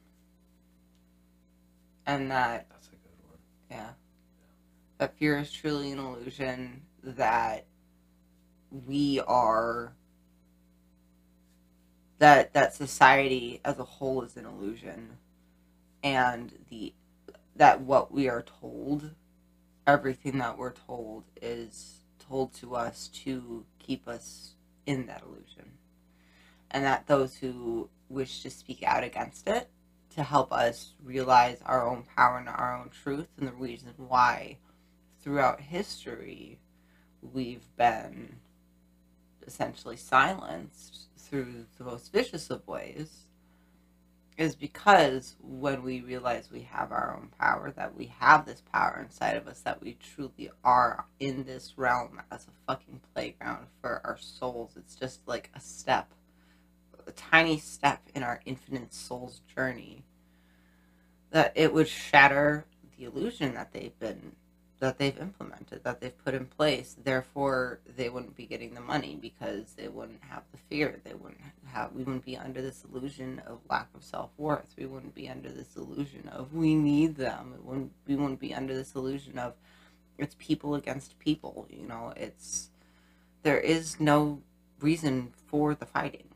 [2.06, 3.38] And that That's a good one.
[3.70, 3.90] Yeah.
[4.98, 7.66] That fear is truly an illusion, that
[8.86, 9.92] we are
[12.18, 15.18] that that society as a whole is an illusion
[16.04, 16.92] and the
[17.56, 19.10] that what we are told
[19.86, 24.52] everything that we're told is told to us to keep us
[24.86, 25.72] in that illusion
[26.70, 29.68] and that those who wish to speak out against it
[30.14, 34.58] to help us realize our own power and our own truth and the reason why
[35.22, 36.58] throughout history
[37.32, 38.36] we've been
[39.46, 43.26] essentially silenced through the most vicious of ways
[44.38, 49.00] is because when we realize we have our own power, that we have this power
[49.02, 54.00] inside of us, that we truly are in this realm as a fucking playground for
[54.04, 54.72] our souls.
[54.76, 56.12] It's just like a step,
[57.06, 60.04] a tiny step in our infinite soul's journey.
[61.30, 62.66] That it would shatter
[62.98, 64.32] the illusion that they've been
[64.82, 66.96] that they've implemented, that they've put in place.
[67.04, 70.98] Therefore, they wouldn't be getting the money because they wouldn't have the fear.
[71.04, 71.92] They wouldn't have.
[71.92, 74.74] We wouldn't be under this illusion of lack of self worth.
[74.76, 77.52] We wouldn't be under this illusion of we need them.
[77.54, 77.92] It wouldn't.
[78.08, 79.54] We wouldn't be under this illusion of
[80.18, 81.68] it's people against people.
[81.70, 82.70] You know, it's
[83.44, 84.42] there is no
[84.80, 86.28] reason for the fighting.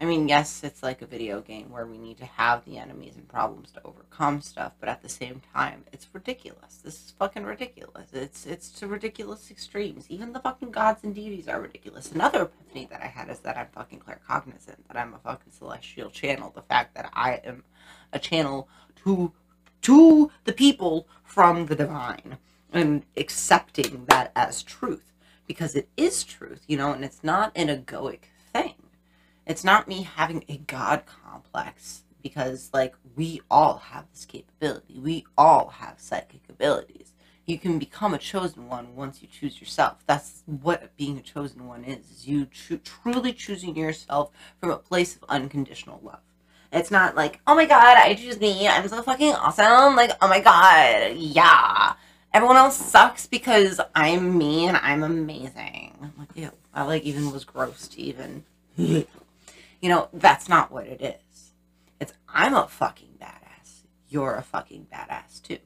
[0.00, 3.14] I mean, yes, it's like a video game where we need to have the enemies
[3.14, 6.78] and problems to overcome stuff, but at the same time, it's ridiculous.
[6.82, 8.08] This is fucking ridiculous.
[8.12, 10.06] It's it's to ridiculous extremes.
[10.08, 12.10] Even the fucking gods and deities are ridiculous.
[12.10, 16.10] Another epiphany that I had is that I'm fucking claircognizant, that I'm a fucking celestial
[16.10, 16.50] channel.
[16.52, 17.62] The fact that I am
[18.12, 18.68] a channel
[19.04, 19.32] to
[19.82, 22.38] to the people from the divine
[22.72, 25.12] and accepting that as truth
[25.46, 28.30] because it is truth, you know, and it's not an egoic.
[29.46, 34.98] It's not me having a God complex because, like, we all have this capability.
[34.98, 37.12] We all have psychic abilities.
[37.44, 40.02] You can become a chosen one once you choose yourself.
[40.06, 42.10] That's what being a chosen one is.
[42.10, 44.30] Is you tru- truly choosing yourself
[44.60, 46.20] from a place of unconditional love.
[46.72, 48.66] It's not like, oh my god, I choose me.
[48.66, 49.94] I'm so fucking awesome.
[49.94, 51.92] Like, oh my god, yeah.
[52.32, 55.96] Everyone else sucks because I'm me and I'm amazing.
[56.02, 56.50] I'm like, ew.
[56.72, 58.44] I like even was gross to even.
[59.84, 61.52] You know, that's not what it is.
[62.00, 63.82] It's I'm a fucking badass.
[64.08, 65.58] You're a fucking badass too.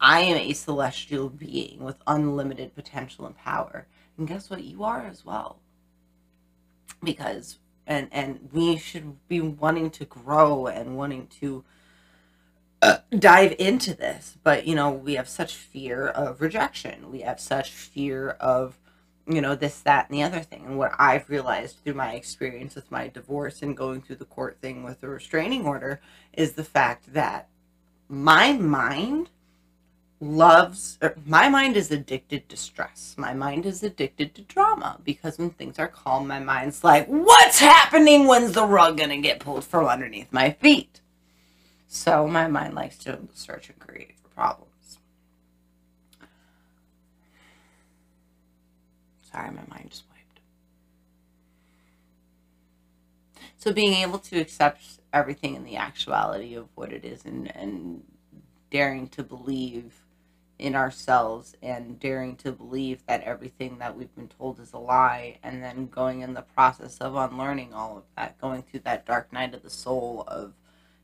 [0.00, 3.86] I am a celestial being with unlimited potential and power.
[4.16, 4.64] And guess what?
[4.64, 5.58] You are as well.
[7.04, 11.62] Because and and we should be wanting to grow and wanting to
[12.80, 17.10] uh, dive into this, but you know, we have such fear of rejection.
[17.10, 18.79] We have such fear of
[19.30, 20.64] you know this that and the other thing.
[20.66, 24.58] And what i've realized through my experience with my divorce and going through the court
[24.60, 26.00] thing with the restraining order
[26.32, 27.48] is the fact that
[28.08, 29.30] my mind
[30.20, 33.14] loves or my mind is addicted to stress.
[33.16, 37.58] My mind is addicted to drama because when things are calm my mind's like what's
[37.58, 41.00] happening when's the rug gonna get pulled from underneath my feet?
[41.88, 44.69] So my mind likes to search and create for problems
[49.32, 50.40] Sorry, my mind just wiped.
[53.56, 58.02] So being able to accept everything in the actuality of what it is and, and
[58.70, 59.94] daring to believe
[60.58, 65.38] in ourselves and daring to believe that everything that we've been told is a lie
[65.42, 69.32] and then going in the process of unlearning all of that, going through that dark
[69.32, 70.52] night of the soul of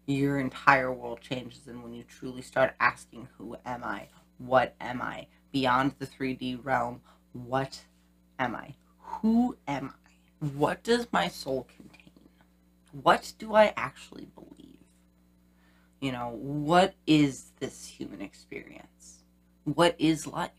[0.07, 4.09] your entire world changes and when you truly start asking who am I?
[4.39, 5.27] What am I?
[5.53, 7.01] Beyond the 3D realm,
[7.33, 7.83] what
[8.39, 8.75] am I?
[8.99, 10.47] Who am I?
[10.47, 12.13] What does my soul contain?
[13.03, 14.77] What do I actually believe?
[16.01, 19.23] You know, what is this human experience?
[19.65, 20.51] What is life?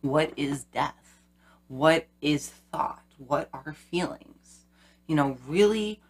[0.00, 1.20] What is death?
[1.68, 3.04] What is thought?
[3.18, 4.66] What are feelings?
[5.06, 6.00] You know, really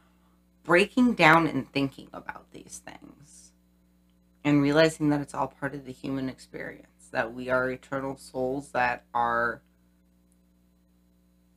[0.64, 3.52] breaking down and thinking about these things
[4.42, 8.70] and realizing that it's all part of the human experience, that we are eternal souls
[8.70, 9.62] that are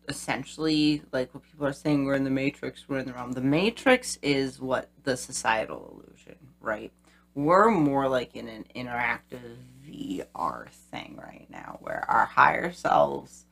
[0.08, 3.34] essentially like what people are saying we're in the matrix we're in the realm.
[3.34, 6.92] The matrix is what the societal illusion right?
[7.36, 13.46] We're more like in an interactive vr thing right now where our higher selves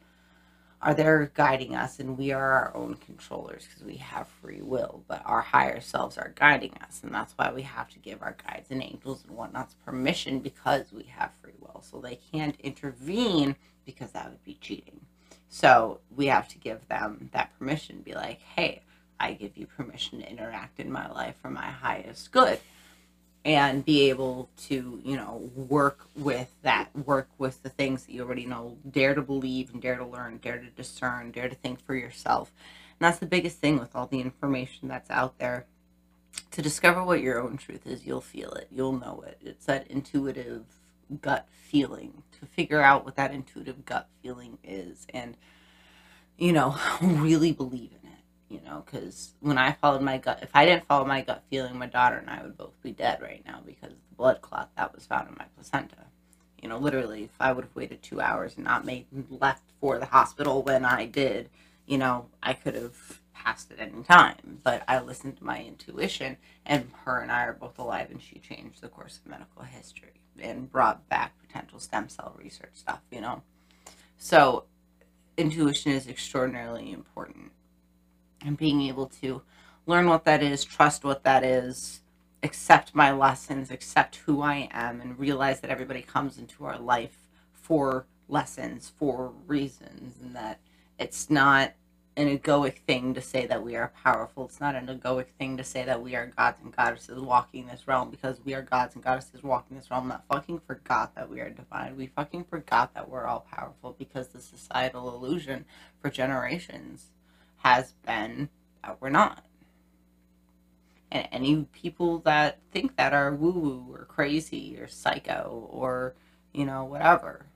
[0.81, 5.03] are there guiding us and we are our own controllers because we have free will
[5.07, 8.35] but our higher selves are guiding us and that's why we have to give our
[8.45, 11.81] guides and angels and whatnots permission because we have free will.
[11.81, 15.01] So they can't intervene because that would be cheating
[15.55, 18.81] so we have to give them that permission, be like, hey,
[19.17, 22.59] I give you permission to interact in my life for my highest good.
[23.45, 28.23] And be able to, you know, work with that, work with the things that you
[28.23, 31.79] already know, dare to believe and dare to learn, dare to discern, dare to think
[31.85, 32.51] for yourself.
[32.99, 35.67] And that's the biggest thing with all the information that's out there.
[36.51, 39.39] To discover what your own truth is, you'll feel it, you'll know it.
[39.41, 40.65] It's that intuitive
[41.21, 45.35] gut feeling to figure out what that intuitive gut feeling is and
[46.37, 50.49] you know really believe in it you know because when i followed my gut if
[50.53, 53.43] i didn't follow my gut feeling my daughter and i would both be dead right
[53.45, 55.95] now because of the blood clot that was found in my placenta.
[56.61, 59.99] You know literally if i would have waited two hours and not made left for
[59.99, 61.49] the hospital when i did
[61.85, 64.59] you know i could have passed at any time.
[64.63, 68.39] But i listened to my intuition and her and i are both alive and she
[68.39, 73.21] changed the course of medical history and brought back potential stem cell research stuff, you
[73.21, 73.41] know.
[74.17, 74.65] So
[75.37, 77.51] intuition is extraordinarily important.
[78.43, 79.41] And being able to
[79.85, 82.01] learn what that is, trust what that is,
[82.43, 87.17] accept my lessons, accept who I am, and realize that everybody comes into our life
[87.53, 90.59] for lessons, for reasons, and that
[90.99, 91.73] it's not
[92.17, 94.45] an egoic thing to say that we are powerful.
[94.45, 97.87] It's not an egoic thing to say that we are gods and goddesses walking this
[97.87, 100.07] realm because we are gods and goddesses walking this realm.
[100.07, 101.97] That fucking forgot that we are divine.
[101.97, 105.65] We fucking forgot that we're all powerful because the societal illusion
[106.01, 107.11] for generations
[107.57, 108.49] has been
[108.81, 109.43] that we're not.
[111.11, 116.15] And any people that think that are woo woo or crazy or psycho or,
[116.53, 117.47] you know, whatever.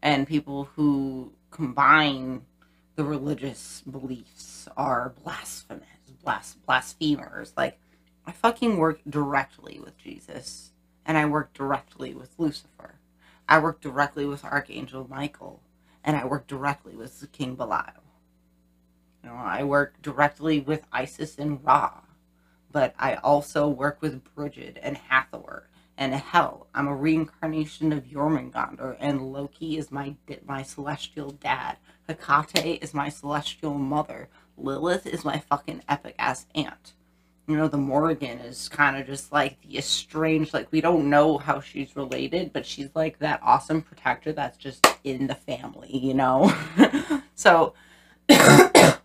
[0.00, 2.42] And people who combine
[2.96, 5.86] the religious beliefs are blasphemous,
[6.22, 7.52] blas- blasphemers.
[7.56, 7.78] Like,
[8.26, 10.72] I fucking work directly with Jesus,
[11.04, 13.00] and I work directly with Lucifer.
[13.48, 15.62] I work directly with Archangel Michael,
[16.04, 18.04] and I work directly with King Belial.
[19.22, 22.00] You know, I work directly with Isis and Ra,
[22.70, 26.68] but I also work with Bridget and Hathor and Hel.
[26.74, 30.16] I'm a reincarnation of Jormungandr, and Loki is my
[30.46, 31.78] my celestial dad.
[32.12, 34.28] Hecate is my celestial mother.
[34.56, 36.92] Lilith is my fucking epic ass aunt.
[37.46, 41.36] You know, the Morrigan is kind of just like the estranged, like, we don't know
[41.38, 46.14] how she's related, but she's like that awesome protector that's just in the family, you
[46.14, 46.54] know?
[47.34, 47.74] so,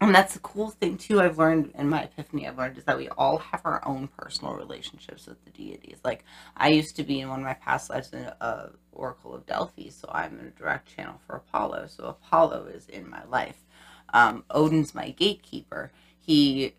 [0.00, 2.98] and that's the cool thing, too, I've learned in my epiphany, I've learned is that
[2.98, 5.98] we all have our own personal relationships with the deities.
[6.04, 6.24] Like,
[6.56, 9.88] I used to be in one of my past lives a, a Oracle of Delphi,
[9.90, 11.88] so I'm in a direct channel for Apollo.
[11.88, 13.64] So Apollo is in my life.
[14.12, 15.90] Um, Odin's my gatekeeper.
[16.20, 16.74] He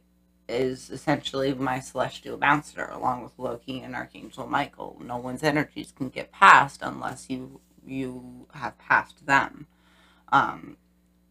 [0.47, 5.01] is essentially my celestial bouncer along with Loki and Archangel Michael.
[5.03, 9.67] No one's energies can get past unless you you have passed them.
[10.31, 10.77] Um,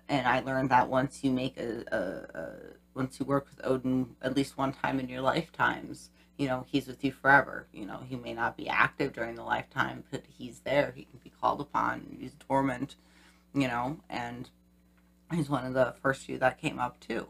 [0.08, 2.50] and I learned that once you make a, a, a
[2.94, 6.86] once you work with Odin at least one time in your lifetimes, you know, he's
[6.86, 7.66] with you forever.
[7.72, 10.92] You know, he may not be active during the lifetime, but he's there.
[10.94, 12.16] He can be called upon.
[12.20, 12.96] He's dormant,
[13.54, 14.48] you know, and
[15.32, 17.28] he's one of the first few that came up too.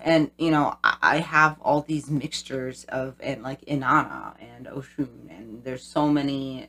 [0.00, 5.62] And, you know, I have all these mixtures of, and like Inanna and Oshun, and
[5.64, 6.68] there's so many,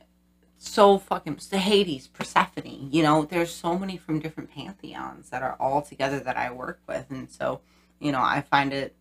[0.58, 5.56] so fucking, the Hades, Persephone, you know, there's so many from different pantheons that are
[5.60, 7.06] all together that I work with.
[7.10, 7.60] And so,
[8.00, 8.94] you know, I find it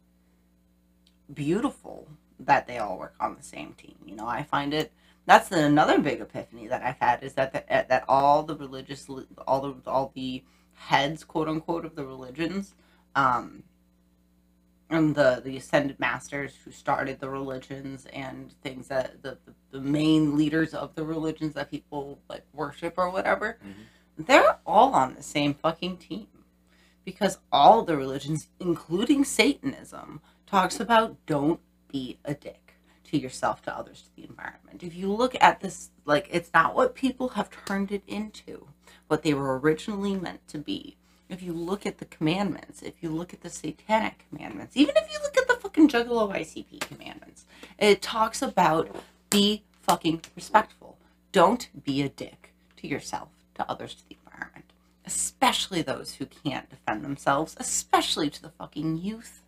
[1.34, 2.08] beautiful
[2.39, 3.95] that they all work on the same team.
[4.06, 4.91] You know, I find it
[5.26, 9.08] that's another big epiphany that I've had is that the, eh, that all the religious
[9.47, 10.43] all the all the
[10.74, 12.76] heads quote unquote of the religions
[13.16, 13.64] um
[14.90, 19.82] and the the ascended masters who started the religions and things that the, the, the
[19.82, 24.24] main leaders of the religions that people like worship or whatever mm-hmm.
[24.24, 26.28] they're all on the same fucking team
[27.04, 31.60] because all the religions including satanism talks about don't
[31.92, 32.66] be a dick
[33.06, 34.84] to yourself, to others, to the environment.
[34.84, 38.68] If you look at this, like, it's not what people have turned it into,
[39.08, 40.98] what they were originally meant to be.
[41.28, 45.11] If you look at the commandments, if you look at the satanic commandments, even if
[45.11, 47.45] you look at the fucking Juggalo ICP commandments,
[47.80, 48.95] it talks about
[49.30, 50.97] be fucking respectful.
[51.32, 54.65] Don't be a dick to yourself, to others, to the environment,
[55.05, 59.41] especially those who can't defend themselves, especially to the fucking youth.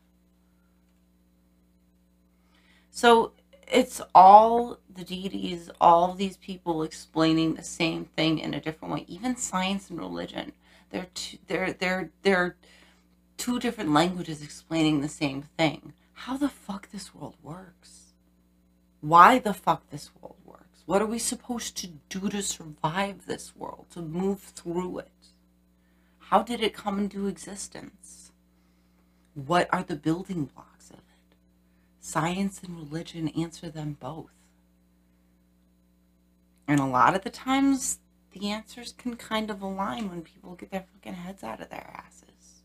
[2.90, 3.34] So
[3.72, 9.06] it's all the deities, all these people explaining the same thing in a different way.
[9.08, 10.54] Even science and religion,
[10.90, 12.56] they're two, they're they're they're
[13.38, 15.94] two different languages explaining the same thing.
[16.14, 18.14] How the fuck this world works?
[19.02, 20.84] Why the fuck this world works?
[20.86, 25.12] What are we supposed to do to survive this world, to move through it?
[26.18, 28.32] How did it come into existence?
[29.34, 31.36] What are the building blocks of it?
[32.00, 34.32] Science and religion answer them both.
[36.68, 38.00] And a lot of the times,
[38.38, 41.90] the answers can kind of align when people get their fucking heads out of their
[41.94, 42.62] asses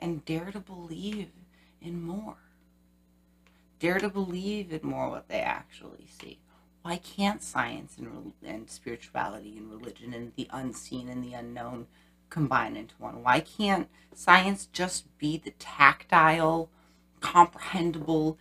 [0.00, 1.28] and dare to believe
[1.80, 2.36] in more.
[3.78, 6.38] Dare to believe in more what they actually see.
[6.82, 11.86] Why can't science and, and spirituality and religion and the unseen and the unknown
[12.30, 13.22] combine into one?
[13.22, 16.70] Why can't science just be the tactile,
[17.20, 18.38] comprehensible,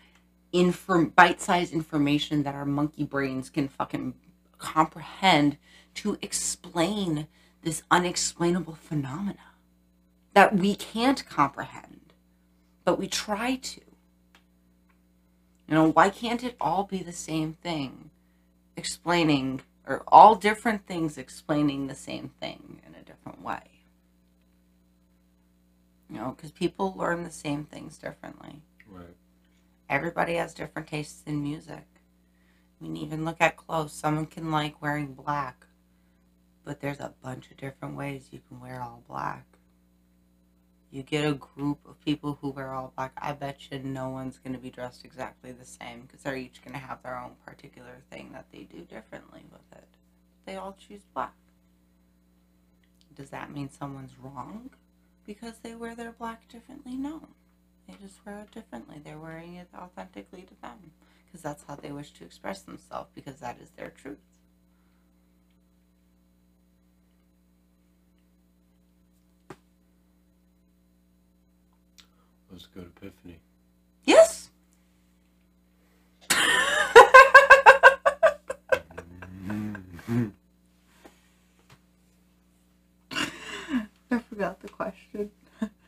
[0.51, 4.15] inform- bite-sized information that our monkey brains can fucking
[4.57, 5.57] comprehend
[5.95, 7.27] to explain
[7.63, 9.37] this unexplainable phenomena
[10.33, 12.13] that we can't comprehend,
[12.83, 13.81] but we try to.
[15.67, 18.09] You know, why can't it all be the same thing,
[18.75, 23.61] explaining, or all different things explaining the same thing in a different way?
[26.09, 28.61] You know, because people learn the same things differently.
[28.85, 29.15] Right.
[29.89, 31.85] Everybody has different tastes in music.
[32.81, 33.93] I mean, even look at clothes.
[33.93, 35.65] Someone can like wearing black,
[36.63, 39.45] but there's a bunch of different ways you can wear all black.
[40.91, 44.37] You get a group of people who wear all black, I bet you no one's
[44.37, 47.31] going to be dressed exactly the same because they're each going to have their own
[47.45, 49.87] particular thing that they do differently with it.
[50.45, 51.33] They all choose black.
[53.15, 54.71] Does that mean someone's wrong
[55.25, 56.95] because they wear their black differently?
[56.95, 57.21] No.
[57.87, 59.01] They just wear it differently.
[59.03, 60.91] They're wearing it authentically to them
[61.25, 64.17] because that's how they wish to express themselves because that is their truth.
[72.51, 73.39] Let's go to Epiphany.
[74.03, 74.49] Yes.
[76.29, 77.49] I
[84.29, 85.31] forgot the question.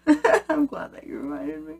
[0.49, 1.75] I'm glad that you reminded me.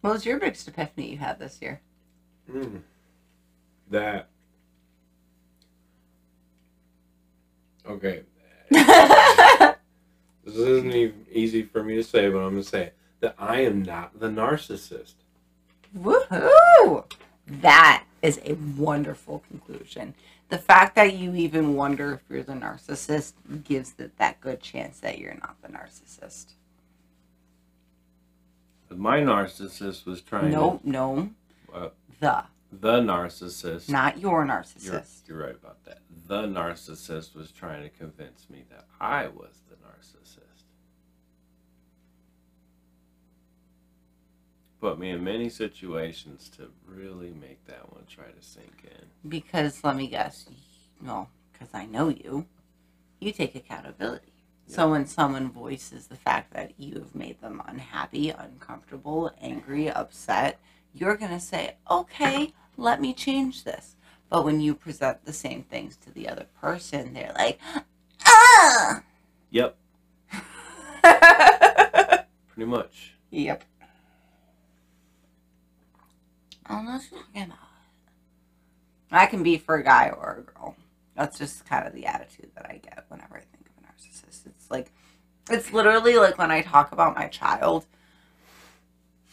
[0.00, 1.80] What was your biggest epiphany you had this year?
[2.50, 2.80] Mm.
[3.90, 4.30] That.
[7.86, 8.22] Okay.
[8.70, 12.94] This isn't even easy for me to say, but I'm going to say it.
[13.20, 15.14] That I am not the narcissist.
[15.98, 17.04] Woohoo!
[17.46, 20.14] That is a wonderful conclusion.
[20.48, 23.32] The fact that you even wonder if you're the narcissist
[23.64, 26.52] gives it that good chance that you're not the narcissist.
[28.90, 31.30] My narcissist was trying No, no.
[31.74, 31.88] Uh,
[32.20, 33.88] the, the narcissist.
[33.88, 35.26] not your You're, narcissist.
[35.28, 35.98] you're right about that.
[36.26, 40.64] The narcissist was trying to convince me that I was the narcissist.
[44.80, 49.28] Put me in many situations to really make that one try to sink in.
[49.28, 50.46] Because let me guess,
[51.02, 52.46] well, because I know you,
[53.20, 54.32] you take accountability.
[54.68, 60.58] So when someone voices the fact that you have made them unhappy, uncomfortable, angry, upset,
[60.92, 63.95] you're going to say, okay, let me change this.
[64.28, 67.60] But when you present the same things to the other person, they're like,
[68.24, 69.02] ah!
[69.50, 69.76] Yep,
[72.48, 73.14] pretty much.
[73.30, 73.64] yep.
[76.68, 77.58] No, she's talking about.
[79.10, 80.76] I can be for a guy or a girl.
[81.14, 84.46] That's just kind of the attitude that I get whenever I think of a narcissist.
[84.46, 84.92] It's like,
[85.48, 87.86] it's literally like when I talk about my child,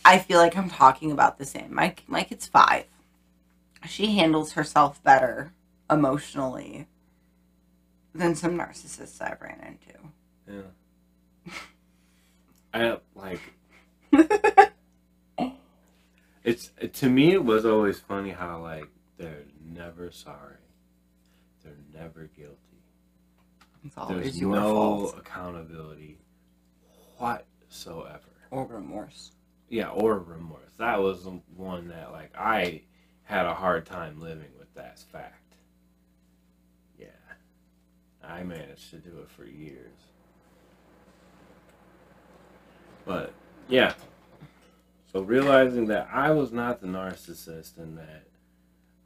[0.05, 1.73] I feel like I'm talking about the same.
[1.73, 2.85] My, my kid's five.
[3.87, 5.53] She handles herself better
[5.89, 6.87] emotionally
[8.15, 9.77] than some narcissists I've ran
[10.47, 10.63] into.
[11.45, 11.53] Yeah.
[12.73, 13.39] I like
[16.43, 20.55] it's to me it was always funny how like they're never sorry.
[21.63, 22.57] They're never guilty.
[23.85, 25.17] It's always There's your no fault.
[25.19, 26.17] accountability.
[27.17, 28.19] whatsoever.
[28.51, 29.31] Or remorse.
[29.69, 30.71] Yeah, or remorse.
[30.77, 32.81] That was the one that like I
[33.23, 35.55] had a hard time living with that fact.
[36.99, 37.07] Yeah.
[38.23, 39.91] I managed to do it for years.
[43.05, 43.33] But
[43.67, 43.93] yeah.
[45.11, 48.23] So realizing that I was not the narcissist and that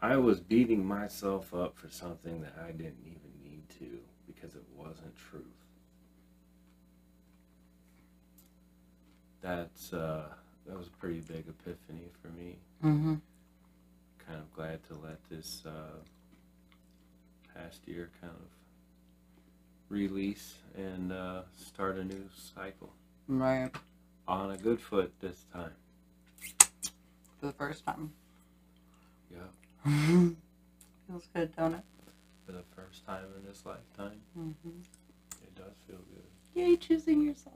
[0.02, 4.64] I was beating myself up for something that I didn't even need to because it
[4.76, 5.44] wasn't truth.
[9.42, 10.30] That's uh
[10.68, 12.58] that was a pretty big epiphany for me.
[12.84, 13.16] Mm-hmm.
[14.28, 16.00] Kind of glad to let this uh,
[17.56, 18.42] past year kind of
[19.90, 22.92] release and uh, start a new cycle
[23.30, 23.72] Right.
[24.28, 25.72] on a good foot this time.
[27.40, 28.12] For the first time.
[29.32, 29.86] Yeah,
[31.08, 31.82] Feels good, don't it?
[32.46, 34.80] for the first time in this lifetime, Mm-hmm.
[35.44, 36.26] it does feel good.
[36.62, 37.54] Yay, choosing yourself.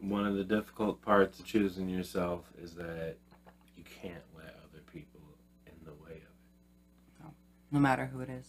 [0.00, 3.16] One of the difficult parts of choosing yourself is that
[3.90, 5.20] can't let other people
[5.66, 7.22] in the way of it.
[7.22, 7.30] No
[7.72, 8.46] no matter who it is.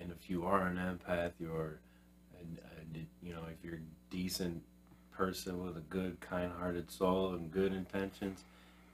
[0.00, 1.78] And if you are an empath, you're,
[2.34, 4.62] a, a, you know, if you're a decent
[5.12, 8.42] person with a good, kind-hearted soul and good intentions,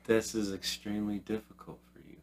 [0.04, 2.16] this is extremely difficult for you.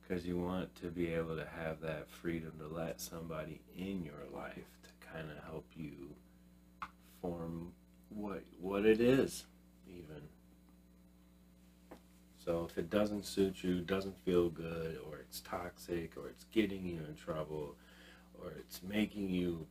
[0.00, 4.24] Because you want to be able to have that freedom to let somebody in your
[4.34, 5.92] life to kind of help you
[7.20, 7.72] form
[8.08, 9.44] what what it is,
[9.86, 10.22] even.
[12.48, 16.86] So if it doesn't suit you, doesn't feel good, or it's toxic, or it's getting
[16.86, 17.76] you in trouble,
[18.42, 19.66] or it's making you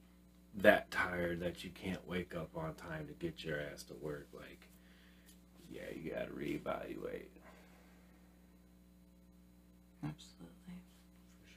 [0.60, 4.28] that tired that you can't wake up on time to get your ass to work,
[4.32, 4.68] like,
[5.72, 7.30] yeah, you gotta reevaluate
[10.04, 10.78] Absolutely.
[11.42, 11.50] for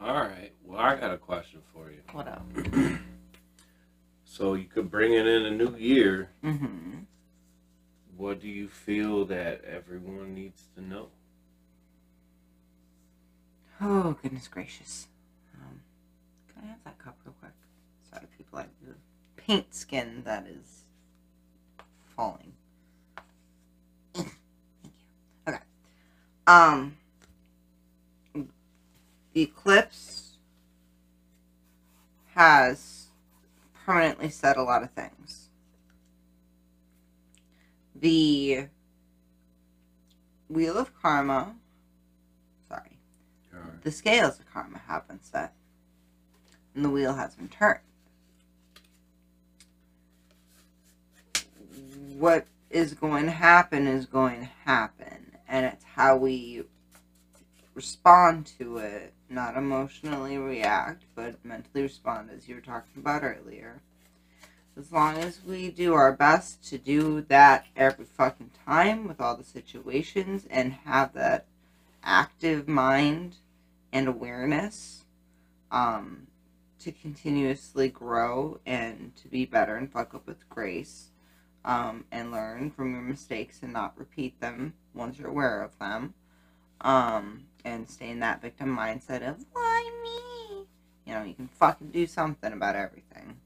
[0.00, 0.08] sure.
[0.08, 0.52] All right.
[0.74, 2.00] Well, I got a question for you.
[2.10, 2.44] What up?
[4.24, 6.30] So you could bring it in a new year.
[6.42, 7.02] Mm-hmm.
[8.16, 11.10] What do you feel that everyone needs to know?
[13.80, 15.06] Oh, goodness gracious.
[15.54, 15.78] Um,
[16.52, 17.52] can I have that cup real quick?
[18.10, 18.94] Sorry, people, I the
[19.36, 20.82] paint skin that is
[22.16, 22.54] falling.
[24.14, 24.26] Thank
[24.82, 24.90] you.
[25.46, 25.62] Okay.
[26.48, 26.96] Um,
[28.34, 30.23] the eclipse
[32.34, 33.06] has
[33.86, 35.48] permanently said a lot of things.
[37.94, 38.66] The
[40.48, 41.54] Wheel of Karma,
[42.68, 42.98] sorry,
[43.82, 45.54] the scales of karma have been set,
[46.74, 47.80] and the wheel has been turned.
[52.18, 56.64] What is going to happen is going to happen, and it's how we
[57.74, 63.80] respond to it, not emotionally react, but mentally respond, as you were talking about earlier.
[64.76, 69.36] As long as we do our best to do that every fucking time with all
[69.36, 71.46] the situations and have that
[72.02, 73.36] active mind
[73.92, 75.04] and awareness
[75.70, 76.26] um,
[76.80, 81.10] to continuously grow and to be better and fuck up with grace
[81.64, 86.14] um, and learn from your mistakes and not repeat them once you're aware of them
[86.80, 90.66] um, and stay in that victim mindset of why me
[91.06, 93.36] you know you can fucking do something about everything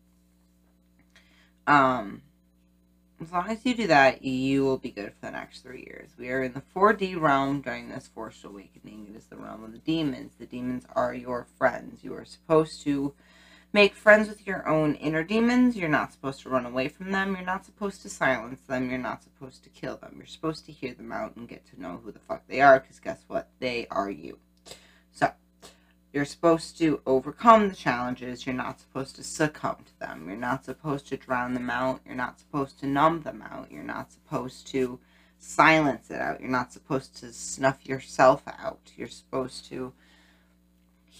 [1.66, 2.22] um,
[3.20, 6.10] as long as you do that, you will be good for the next three years.
[6.18, 9.08] We are in the 4D realm during this forced awakening.
[9.10, 10.32] It is the realm of the demons.
[10.38, 12.04] The demons are your friends.
[12.04, 13.12] You are supposed to
[13.72, 15.76] make friends with your own inner demons.
[15.76, 17.34] You're not supposed to run away from them.
[17.34, 18.90] You're not supposed to silence them.
[18.90, 20.14] You're not supposed to kill them.
[20.16, 22.80] You're supposed to hear them out and get to know who the fuck they are
[22.80, 23.48] because guess what?
[23.58, 24.38] They are you.
[25.12, 25.32] So,
[26.12, 28.46] you're supposed to overcome the challenges.
[28.46, 30.26] You're not supposed to succumb to them.
[30.28, 32.00] You're not supposed to drown them out.
[32.06, 33.70] You're not supposed to numb them out.
[33.70, 34.98] You're not supposed to
[35.38, 36.40] silence it out.
[36.40, 38.92] You're not supposed to snuff yourself out.
[38.96, 39.92] You're supposed to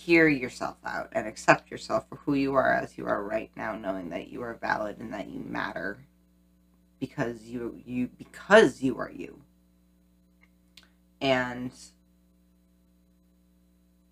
[0.09, 3.76] hear yourself out and accept yourself for who you are as you are right now,
[3.76, 5.98] knowing that you are valid and that you matter
[6.98, 9.38] because you you because you are you.
[11.20, 11.72] And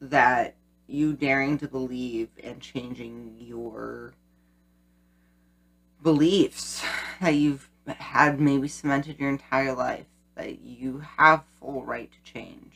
[0.02, 4.12] that you daring to believe and changing your
[6.02, 6.84] beliefs
[7.22, 12.74] that you've had maybe cemented your entire life that you have full right to change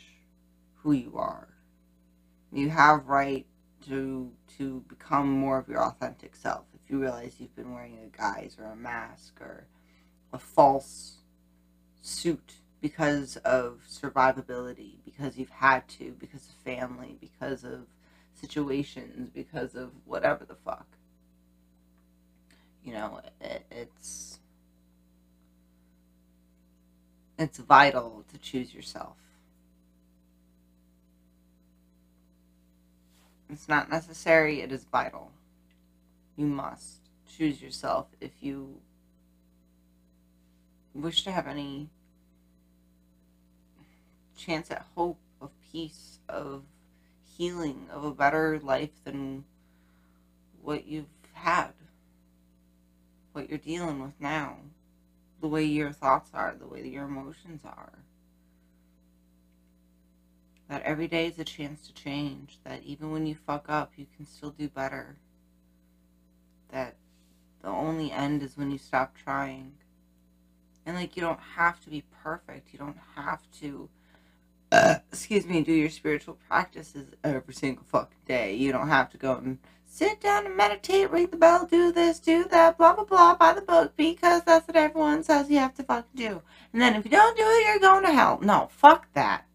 [0.77, 1.50] who you are
[2.53, 3.47] you have right
[3.87, 8.17] to to become more of your authentic self if you realize you've been wearing a
[8.17, 9.67] guise or a mask or
[10.33, 11.19] a false
[12.03, 17.87] suit because of survivability, because you've had to, because of family, because of
[18.35, 20.87] situations, because of whatever the fuck.
[22.83, 24.39] You know, it, it's
[27.39, 29.17] it's vital to choose yourself.
[33.53, 35.33] It's not necessary, it is vital.
[36.37, 38.77] You must choose yourself if you
[40.95, 41.89] wish to have any
[44.37, 46.63] chance at hope, of peace, of
[47.37, 49.45] healing, of a better life than
[50.63, 51.73] what you've had,
[53.33, 54.57] what you're dealing with now,
[55.41, 57.93] the way your thoughts are, the way your emotions are.
[60.71, 64.07] That every day is a chance to change, that even when you fuck up, you
[64.17, 65.17] can still do better.
[66.71, 66.95] That
[67.61, 69.73] the only end is when you stop trying.
[70.87, 73.91] And like, you don't have to be perfect, you don't have to
[74.73, 78.55] uh, excuse me, do your spiritual practices every single fucking day.
[78.55, 82.21] You don't have to go and sit down and meditate, ring the bell, do this,
[82.21, 85.75] do that, blah, blah, blah, buy the book because that's what everyone says you have
[85.75, 86.43] to fucking do.
[86.73, 88.39] And then if you don't do it, you're going to hell.
[88.41, 89.47] No, fuck that.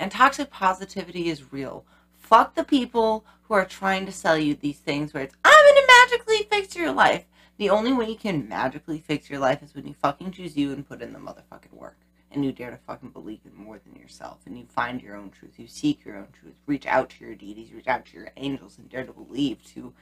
[0.00, 1.84] And toxic positivity is real.
[2.14, 5.74] Fuck the people who are trying to sell you these things where it's, I'm going
[5.74, 7.26] to magically fix your life.
[7.58, 10.72] The only way you can magically fix your life is when you fucking choose you
[10.72, 11.98] and put in the motherfucking work.
[12.30, 14.38] And you dare to fucking believe in more than yourself.
[14.46, 15.58] And you find your own truth.
[15.58, 16.54] You seek your own truth.
[16.64, 17.70] Reach out to your deities.
[17.70, 19.92] Reach out to your angels and dare to believe to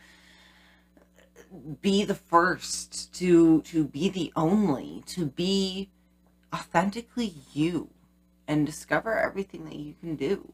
[1.80, 5.88] be the first to to be the only to be
[6.52, 7.88] authentically you
[8.48, 10.52] and discover everything that you can do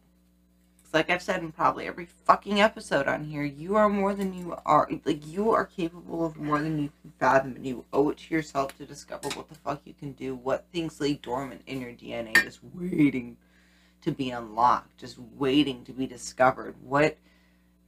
[0.95, 4.57] like I've said in probably every fucking episode on here, you are more than you
[4.65, 4.89] are.
[5.05, 8.35] Like, you are capable of more than you can fathom, and you owe it to
[8.35, 11.91] yourself to discover what the fuck you can do, what things lay dormant in your
[11.91, 13.37] DNA, just waiting
[14.03, 16.77] to be unlocked, just waiting to be discovered.
[16.81, 17.19] What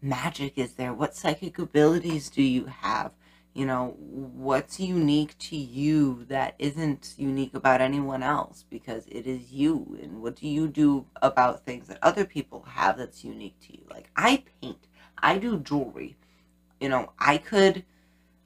[0.02, 0.92] magic is there?
[0.92, 3.12] What psychic abilities do you have?
[3.56, 9.50] You know what's unique to you that isn't unique about anyone else because it is
[9.50, 9.98] you.
[10.02, 13.82] And what do you do about things that other people have that's unique to you?
[13.88, 14.86] Like i paint
[15.18, 16.16] i do jewelry.
[16.80, 17.82] You know i could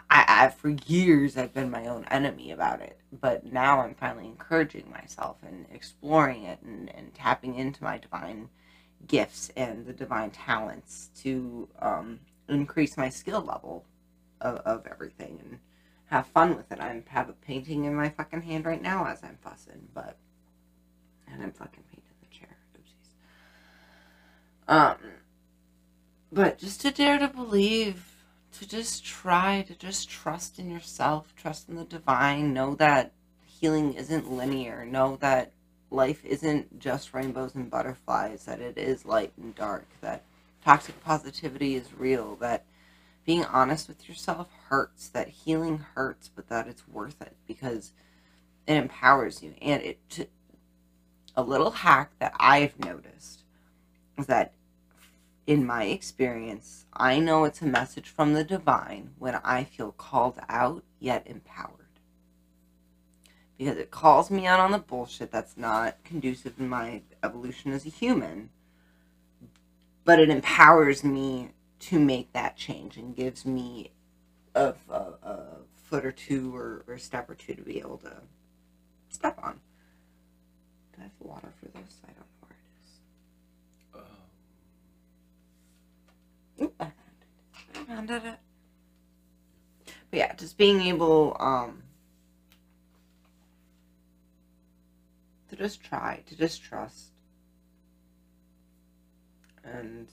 [0.08, 3.00] I, I for years i've been my own enemy about it.
[3.12, 8.48] But now i'm finally encouraging myself and exploring it and, and tapping into my divine
[9.08, 13.84] gifts and the divine talents to um, increase my skill level
[14.40, 15.58] of, of everything and
[16.06, 16.80] have fun with it.
[16.80, 20.16] I have a painting in my fucking hand right now as I'm fussing, but
[21.32, 22.56] and I'm fucking painting the chair.
[22.76, 23.12] Oopsies.
[24.74, 24.96] Um,
[26.32, 28.04] but just to dare to believe,
[28.58, 33.12] to just try, to just trust in yourself, trust in the divine, know that
[33.46, 35.52] healing isn't linear, know that
[35.90, 40.22] life isn't just rainbows and butterflies, that it is light and dark, that
[40.64, 42.64] toxic positivity is real, that
[43.24, 47.92] being honest with yourself hurts that healing hurts but that it's worth it because
[48.66, 49.54] it empowers you.
[49.60, 50.26] And it to,
[51.36, 53.44] a little hack that i've noticed
[54.18, 54.52] is that
[55.46, 60.38] in my experience i know it's a message from the divine when i feel called
[60.48, 61.76] out yet empowered.
[63.56, 67.86] Because it calls me out on the bullshit that's not conducive in my evolution as
[67.86, 68.50] a human
[70.04, 71.50] but it empowers me
[71.80, 73.90] to make that change and gives me
[74.54, 75.46] a, a, a
[75.84, 78.12] foot or two or, or, a step or two to be able to
[79.08, 79.58] step on.
[80.94, 82.00] Do I have water for this?
[82.04, 83.00] I don't know where it is.
[86.60, 86.66] Um.
[86.66, 87.26] Oop, I found it.
[87.74, 88.38] I found it.
[90.10, 91.82] But yeah, just being able um,
[95.48, 97.12] to just try, to just trust.
[99.62, 100.08] And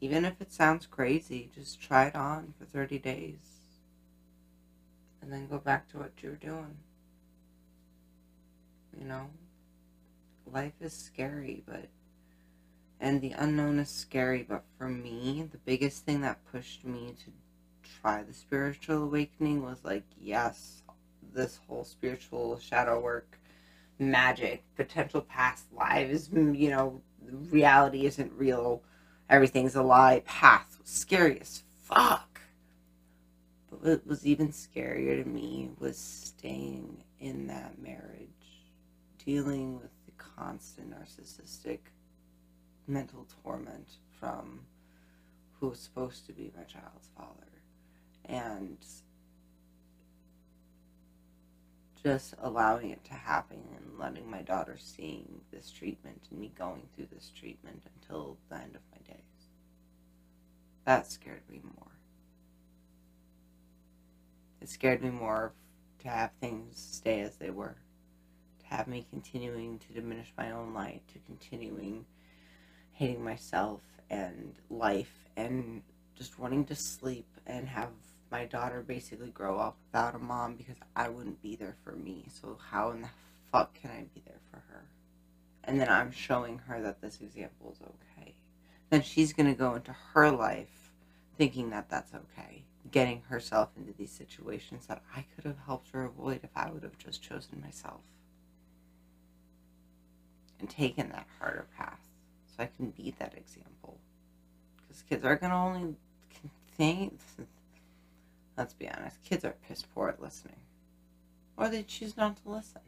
[0.00, 3.36] even if it sounds crazy, just try it on for 30 days.
[5.20, 6.76] And then go back to what you're doing.
[8.98, 9.30] You know?
[10.50, 11.88] Life is scary, but.
[13.00, 17.30] And the unknown is scary, but for me, the biggest thing that pushed me to
[18.00, 20.82] try the spiritual awakening was like, yes,
[21.32, 23.38] this whole spiritual shadow work,
[23.98, 27.00] magic, potential past lives, you know,
[27.50, 28.82] reality isn't real
[29.28, 32.40] everything's a lie path was scary as fuck.
[33.70, 38.28] But what was even scarier to me was staying in that marriage,
[39.24, 41.78] dealing with the constant narcissistic
[42.86, 44.60] mental torment from
[45.60, 47.32] who was supposed to be my child's father.
[48.24, 48.78] And
[52.02, 56.82] just allowing it to happen and letting my daughter seeing this treatment and me going
[56.94, 58.97] through this treatment until the end of my.
[60.88, 61.92] That scared me more.
[64.62, 65.52] It scared me more
[65.98, 67.76] to have things stay as they were,
[68.60, 72.06] to have me continuing to diminish my own light, to continuing
[72.92, 75.82] hating myself and life and
[76.16, 77.90] just wanting to sleep and have
[78.30, 82.28] my daughter basically grow up without a mom because I wouldn't be there for me.
[82.40, 83.10] So how in the
[83.52, 84.86] fuck can I be there for her?
[85.64, 88.36] And then I'm showing her that this example is okay.
[88.88, 90.77] Then she's going to go into her life
[91.38, 96.04] thinking that that's okay, getting herself into these situations that I could have helped her
[96.04, 98.00] avoid if I would have just chosen myself
[100.60, 102.00] and taken that harder path
[102.46, 103.98] so I can be that example.
[104.76, 105.94] Because kids are going to only
[106.76, 107.18] think
[108.58, 110.56] Let's be honest, kids are piss poor at listening.
[111.56, 112.80] Or they choose not to listen.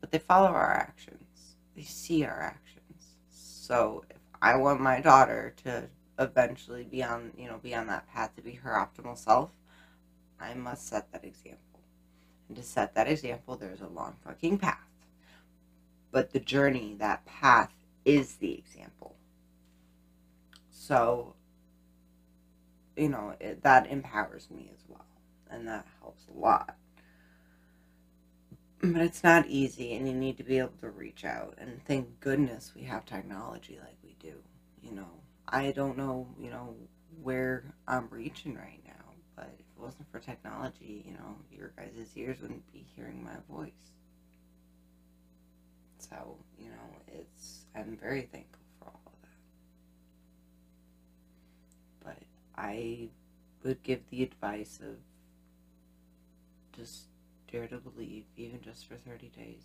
[0.00, 3.14] But they follow our actions, they see our actions.
[3.30, 5.84] So if I want my daughter to
[6.20, 9.50] eventually be on, you know, be on that path to be her optimal self,
[10.40, 11.80] I must set that example.
[12.48, 14.78] And to set that example, there's a long fucking path.
[16.12, 17.72] But the journey, that path,
[18.04, 19.16] is the example.
[20.70, 21.34] So
[23.00, 25.06] you know, it, that empowers me as well.
[25.50, 26.76] And that helps a lot.
[28.82, 31.54] But it's not easy, and you need to be able to reach out.
[31.58, 34.36] And thank goodness we have technology like we do.
[34.82, 35.19] You know,
[35.50, 36.76] I don't know, you know,
[37.22, 42.16] where I'm reaching right now, but if it wasn't for technology, you know, your guys'
[42.16, 43.72] ears wouldn't be hearing my voice.
[45.98, 49.12] So, you know, it's, I'm very thankful for all of
[52.04, 52.14] that.
[52.14, 52.22] But
[52.56, 53.08] I
[53.64, 54.96] would give the advice of
[56.72, 57.06] just
[57.50, 59.64] dare to believe, even just for 30 days.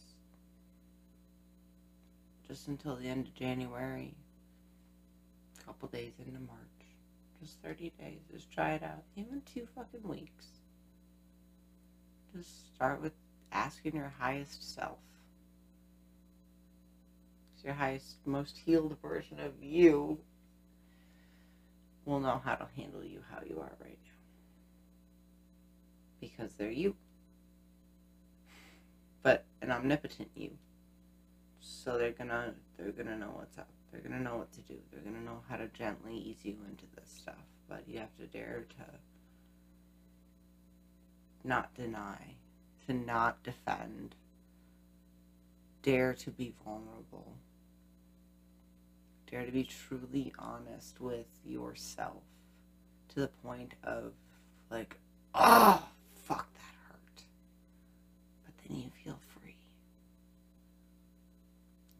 [2.47, 4.15] Just until the end of January,
[5.65, 6.59] couple days into March.
[7.41, 8.19] Just 30 days.
[8.31, 9.03] Just try it out.
[9.15, 10.45] Even two fucking weeks.
[12.35, 13.13] Just start with
[13.51, 14.97] asking your highest self.
[17.63, 20.19] Your highest, most healed version of you
[22.05, 24.11] will know how to handle you how you are right now.
[26.21, 26.95] Because they're you.
[29.23, 30.51] But an omnipotent you.
[31.59, 33.67] So they're gonna they're gonna know what's up.
[34.01, 34.75] They're gonna know what to do.
[34.91, 37.35] They're gonna know how to gently ease you into this stuff.
[37.69, 38.85] But you have to dare to
[41.47, 42.35] not deny,
[42.87, 44.15] to not defend,
[45.81, 47.35] dare to be vulnerable
[49.29, 52.23] Dare to be truly honest with yourself
[53.09, 54.13] to the point of
[54.69, 54.97] like,
[55.33, 55.83] oh,
[56.23, 57.23] fuck, that hurt.
[58.45, 59.55] But then you feel free.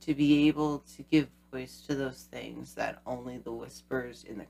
[0.01, 4.45] To be able to give voice to those things that only the whispers in the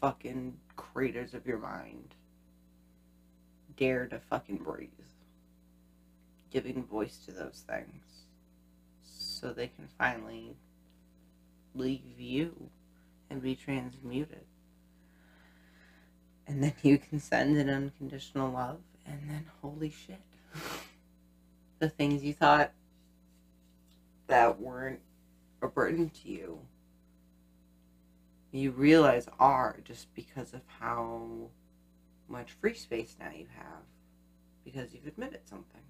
[0.00, 2.14] fucking craters of your mind
[3.76, 4.88] dare to fucking breathe.
[6.50, 8.24] Giving voice to those things
[9.02, 10.56] so they can finally
[11.74, 12.70] leave you
[13.28, 14.46] and be transmuted.
[16.46, 20.22] And then you can send an unconditional love, and then holy shit.
[21.78, 22.72] the things you thought
[24.28, 25.00] that weren't
[25.62, 26.60] a burden to you,
[28.50, 31.50] you realize are just because of how
[32.28, 33.82] much free space now you have
[34.64, 35.80] because you've admitted something,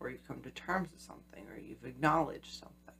[0.00, 2.94] or you've come to terms with something, or you've acknowledged something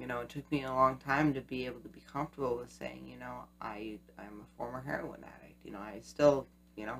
[0.00, 2.72] you know, it took me a long time to be able to be comfortable with
[2.72, 5.58] saying, you know, I I'm a former heroin addict.
[5.62, 6.98] You know, I still, you know,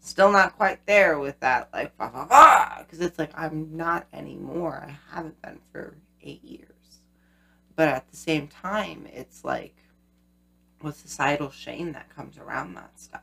[0.00, 4.86] still not quite there with that, like, because it's like I'm not anymore.
[4.86, 6.75] I haven't been for eight years.
[7.76, 9.74] But at the same time, it's like,
[10.82, 13.22] with societal shame that comes around that stuff.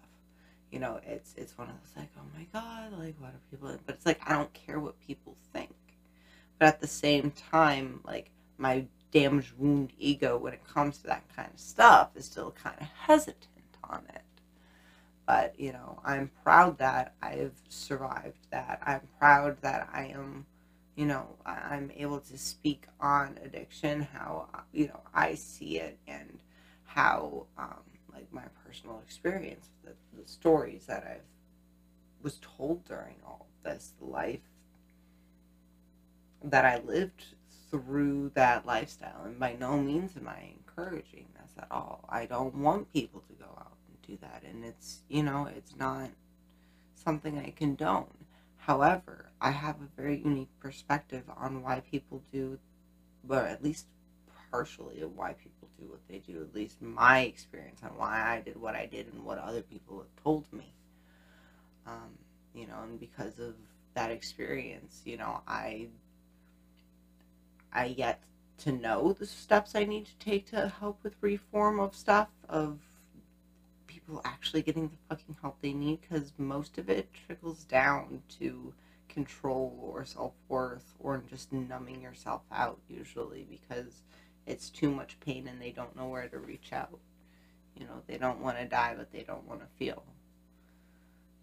[0.72, 3.78] You know, it's it's one of those like, oh my god, like what are people?
[3.86, 5.76] But it's like I don't care what people think.
[6.58, 11.24] But at the same time, like my damaged wound ego when it comes to that
[11.36, 13.38] kind of stuff is still kind of hesitant
[13.84, 14.22] on it.
[15.26, 18.82] But, you know, I'm proud that I've survived that.
[18.86, 20.46] I'm proud that I am,
[20.96, 26.40] you know, I'm able to speak on addiction, how, you know, I see it and
[26.84, 27.82] how, um,
[28.14, 31.22] like, my personal experience, the, the stories that I've
[32.24, 34.40] was told during all this, life
[36.44, 37.26] that I lived
[37.70, 39.24] through that lifestyle.
[39.26, 42.06] And by no means am I encouraging this at all.
[42.10, 44.44] I don't want people to go out and do that.
[44.48, 46.10] And it's, you know, it's not
[46.96, 48.08] something I condone.
[48.66, 52.58] However, I have a very unique perspective on why people do,
[53.26, 53.88] but at least
[54.52, 58.40] partially of why people do what they do, at least my experience on why I
[58.40, 60.72] did what I did and what other people have told me.
[61.86, 62.18] Um,
[62.56, 63.56] you know, and because of
[63.96, 65.90] that experience, you know, I
[67.74, 68.22] I get
[68.60, 72.80] to know the steps I need to take to help with reform of stuff of
[74.06, 78.74] people actually getting the fucking help they need because most of it trickles down to
[79.10, 84.02] control or self-worth or just numbing yourself out usually because
[84.46, 87.00] it's too much pain and they don't know where to reach out.
[87.80, 90.04] You know they don't want to die but they don't want to feel.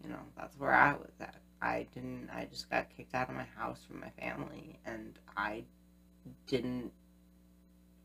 [0.03, 1.35] You know that's where i was at.
[1.61, 5.63] I didn't i just got kicked out of my house from my family and i
[6.47, 6.91] didn't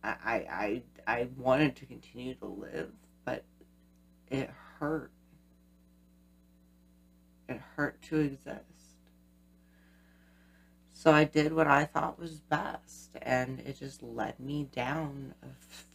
[0.05, 2.93] I, I, I wanted to continue to live,
[4.31, 5.11] it hurt.
[7.49, 8.62] It hurt to exist.
[10.93, 15.47] So I did what I thought was best, and it just led me down a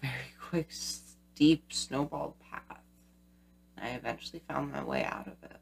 [0.01, 0.13] very
[0.49, 2.83] quick, steep, snowball path.
[3.81, 5.59] I eventually found my way out of it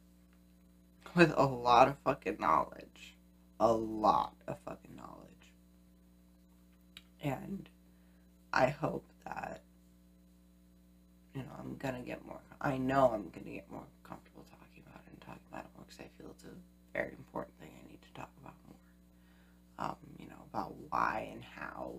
[1.15, 3.15] with a lot of fucking knowledge.
[3.59, 5.53] A lot of fucking knowledge.
[7.21, 7.69] And
[8.53, 9.63] I hope that
[11.33, 12.39] you know I'm gonna get more.
[12.61, 15.85] I know I'm gonna get more comfortable talking about it and talking about it more
[15.87, 16.55] because I feel it's a
[16.93, 19.89] very important thing I need to talk about more.
[19.89, 21.93] Um, you know about why and how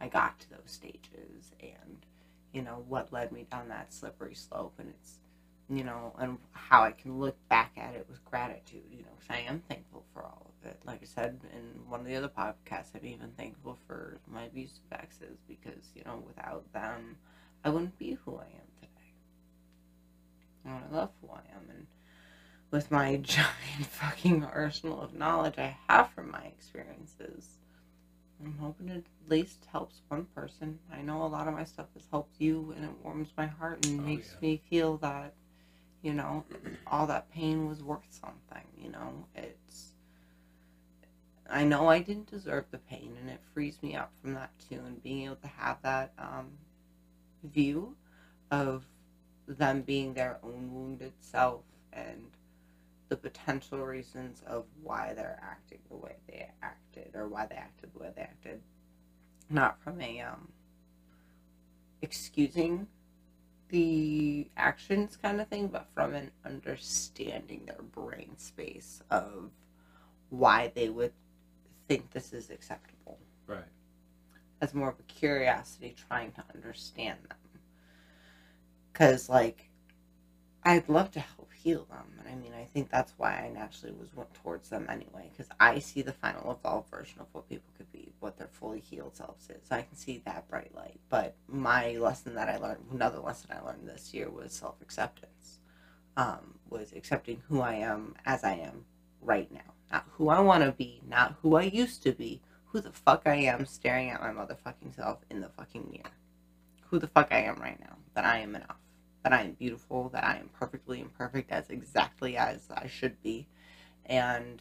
[0.00, 2.06] I got to those stages and
[2.52, 5.18] you know what led me down that slippery slope and it's
[5.68, 8.84] you know and how I can look back at it with gratitude.
[8.92, 10.80] You know because I am thankful for all of it.
[10.84, 14.84] Like I said in one of the other podcasts, I'm even thankful for my abusive
[14.92, 17.16] exes because, you know, without them,
[17.64, 19.12] I wouldn't be who I am today.
[20.64, 21.68] And I love who I am.
[21.70, 21.86] And
[22.70, 27.58] with my giant fucking arsenal of knowledge I have from my experiences,
[28.44, 30.78] I'm hoping it at least helps one person.
[30.92, 33.86] I know a lot of my stuff has helped you, and it warms my heart
[33.86, 34.40] and Oh, makes yeah.
[34.40, 35.34] me feel that,
[36.02, 36.44] you know,
[36.86, 38.66] all that pain was worth something.
[38.78, 39.92] You know, it's.
[41.48, 44.80] I know I didn't deserve the pain, and it frees me up from that too.
[44.84, 46.50] And being able to have that um,
[47.52, 47.96] view
[48.50, 48.84] of
[49.46, 52.22] them being their own wounded self and
[53.08, 57.90] the potential reasons of why they're acting the way they acted or why they acted
[57.92, 58.60] the way they acted
[59.48, 60.48] not from a um
[62.02, 62.86] excusing
[63.68, 69.50] the actions kind of thing but from an understanding their brain space of
[70.30, 71.12] why they would
[71.88, 73.62] think this is acceptable Right.
[74.60, 77.38] As more of a curiosity trying to understand them.
[78.92, 79.68] Because like
[80.64, 83.94] i'd love to help heal them and i mean i think that's why i naturally
[83.94, 87.70] was went towards them anyway because i see the final evolved version of what people
[87.76, 89.70] could be what their fully healed selves is.
[89.70, 90.98] I can see that bright light.
[91.08, 95.60] But my lesson that i learned another lesson i learned this year was self-acceptance
[96.16, 98.84] um, was accepting who i am as i am
[99.20, 99.74] right now.
[99.92, 102.40] Not who i want to be not who i used to be
[102.76, 106.14] who the fuck I am staring at my motherfucking self in the fucking mirror.
[106.90, 107.96] Who the fuck I am right now.
[108.12, 108.76] That I am enough.
[109.24, 110.10] That I am beautiful.
[110.10, 113.46] That I am perfectly imperfect as exactly as I should be.
[114.04, 114.60] And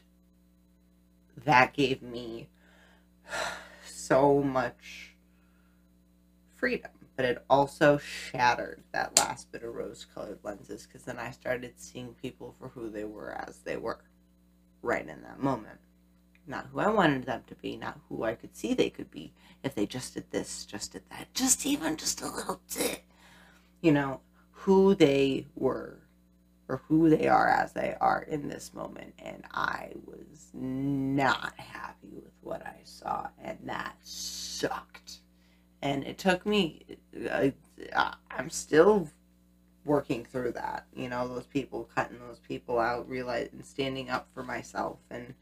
[1.43, 2.47] that gave me
[3.86, 5.18] so much
[6.55, 6.91] freedom.
[7.18, 11.74] But it also shattered that last bit of rose colored lenses because then I started
[11.76, 13.99] seeing people for who they were as they were
[14.82, 15.80] right in that moment
[16.48, 19.34] not who I wanted them to be, not who I could see they could be
[19.64, 23.04] if they just did this, just did that, just even just a little bit.
[23.82, 24.22] You know,
[24.52, 26.00] who they were
[26.68, 29.14] or who they are as they are in this moment.
[29.20, 35.20] And I was not happy with what I saw, and that sucked.
[35.82, 36.86] And it took me,
[37.30, 37.50] uh,
[38.32, 39.08] I'm still
[39.84, 44.41] working through that, you know, those people, cutting those people out, realizing, standing up for
[44.41, 45.36] myself and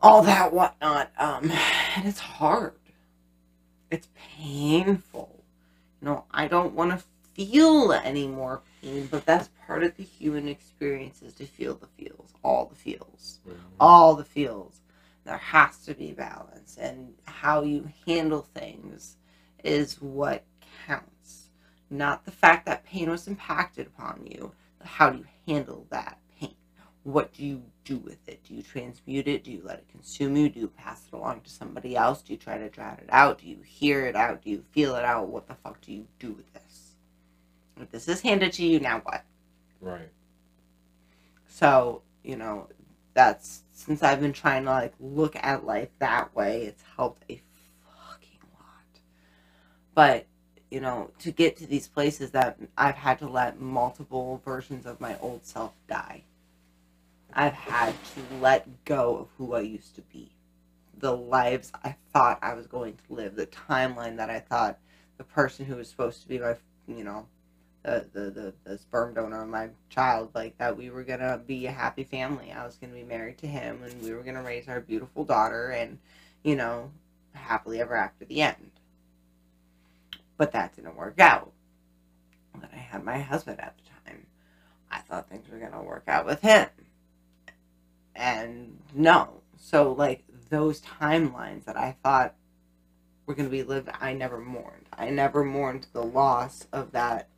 [0.00, 1.10] all that whatnot.
[1.18, 1.50] Um,
[1.96, 2.74] and it's hard.
[3.90, 5.44] It's painful.
[6.00, 10.02] You know, I don't want to feel any more pain, but that's part of the
[10.02, 13.40] human experience is to feel the feels, all the feels,
[13.80, 14.80] all the feels.
[15.24, 19.16] There has to be balance, and how you handle things
[19.64, 20.44] is what
[20.86, 21.48] counts.
[21.90, 24.52] Not the fact that pain was impacted upon you.
[24.82, 26.18] How do you handle that?
[27.06, 28.42] What do you do with it?
[28.42, 29.44] Do you transmute it?
[29.44, 30.48] Do you let it consume you?
[30.48, 32.20] Do you pass it along to somebody else?
[32.20, 33.38] Do you try to drown it out?
[33.38, 34.42] Do you hear it out?
[34.42, 35.28] Do you feel it out?
[35.28, 36.94] What the fuck do you do with this?
[37.80, 39.22] If this is handed to you, now what?
[39.80, 40.08] Right.
[41.46, 42.66] So, you know,
[43.14, 47.40] that's since I've been trying to like look at life that way, it's helped a
[47.84, 49.00] fucking lot.
[49.94, 50.26] But
[50.72, 55.00] you know, to get to these places that I've had to let multiple versions of
[55.00, 56.24] my old self die.
[57.38, 60.32] I've had to let go of who I used to be.
[60.98, 64.78] The lives I thought I was going to live, the timeline that I thought
[65.18, 66.56] the person who was supposed to be my,
[66.88, 67.26] you know,
[67.82, 71.38] the, the, the, the sperm donor of my child, like that we were going to
[71.46, 72.52] be a happy family.
[72.52, 74.80] I was going to be married to him and we were going to raise our
[74.80, 75.98] beautiful daughter and,
[76.42, 76.90] you know,
[77.34, 78.70] happily ever after the end.
[80.38, 81.52] But that didn't work out.
[82.58, 84.26] Then I had my husband at the time.
[84.90, 86.68] I thought things were going to work out with him
[88.16, 89.42] and no.
[89.56, 92.34] So like those timelines that I thought
[93.26, 94.88] were going to be lived, I never mourned.
[94.92, 97.28] I never mourned the loss of that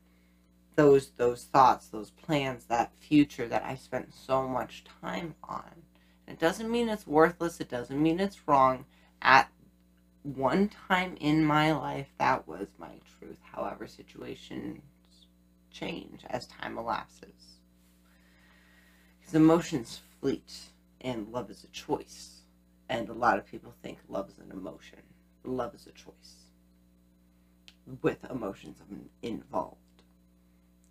[0.76, 5.82] those those thoughts, those plans, that future that I spent so much time on.
[6.28, 8.84] It doesn't mean it's worthless, it doesn't mean it's wrong.
[9.20, 9.50] At
[10.22, 13.38] one time in my life that was my truth.
[13.52, 14.82] However, situations
[15.72, 17.58] change as time elapses.
[19.18, 22.42] Because emotions fleet and love is a choice.
[22.88, 25.00] And a lot of people think love is an emotion.
[25.44, 26.48] Love is a choice
[28.02, 28.78] with emotions
[29.22, 29.76] involved.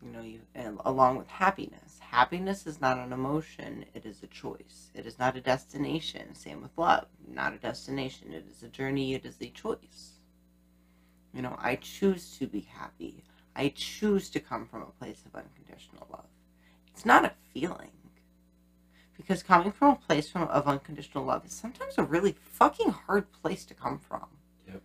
[0.04, 2.00] You know, you and along with happiness.
[2.00, 4.92] Happiness is not an emotion, it is a choice.
[4.94, 6.36] It is not a destination.
[6.36, 7.08] Same with love.
[7.28, 8.32] Not a destination.
[8.32, 10.12] It is a journey, it is a choice.
[11.34, 13.24] You know, I choose to be happy.
[13.56, 16.28] I choose to come from a place of unconditional love.
[16.94, 17.92] It's not a feeling
[19.28, 23.30] because coming from a place from, of unconditional love is sometimes a really fucking hard
[23.34, 24.26] place to come from.
[24.68, 24.82] Yep.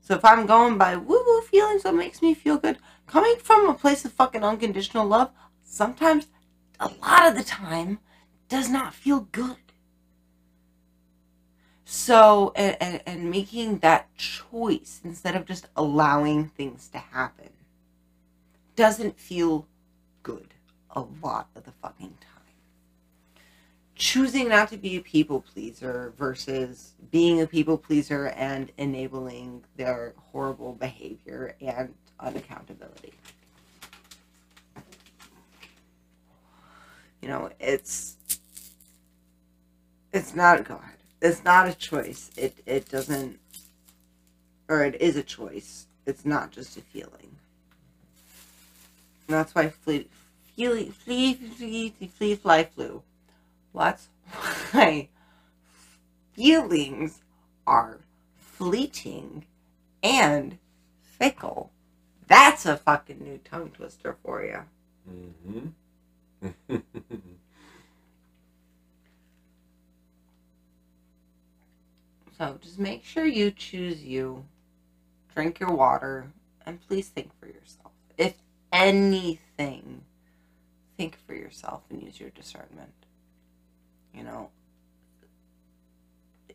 [0.00, 2.76] So if I'm going by woo woo feelings, what makes me feel good,
[3.06, 5.30] coming from a place of fucking unconditional love,
[5.64, 6.26] sometimes,
[6.78, 8.00] a lot of the time,
[8.50, 9.56] does not feel good.
[11.86, 17.50] So, and, and, and making that choice instead of just allowing things to happen
[18.76, 19.66] doesn't feel
[20.22, 20.48] good
[20.90, 22.31] a lot of the fucking time
[24.02, 30.12] choosing not to be a people pleaser versus being a people pleaser and enabling their
[30.32, 33.12] horrible behavior and unaccountability.
[37.20, 38.16] You know, it's
[40.12, 40.80] it's not God.
[41.20, 42.32] It's not a choice.
[42.36, 43.38] It it doesn't
[44.68, 45.86] or it is a choice.
[46.06, 47.36] It's not just a feeling.
[49.28, 50.08] And that's why flee
[50.56, 53.04] flee flee flee flee fly flew
[53.72, 54.08] What's
[54.72, 55.08] why
[56.34, 57.20] feelings
[57.66, 58.00] are
[58.38, 59.44] fleeting
[60.02, 60.58] and
[61.00, 61.70] fickle.
[62.26, 64.60] That's a fucking new tongue twister for you.
[65.10, 66.76] Mm-hmm.
[72.38, 74.44] so just make sure you choose you,
[75.34, 76.32] drink your water,
[76.64, 77.92] and please think for yourself.
[78.16, 78.34] If
[78.72, 80.02] anything,
[80.96, 83.01] think for yourself and use your discernment.
[84.14, 84.50] You know,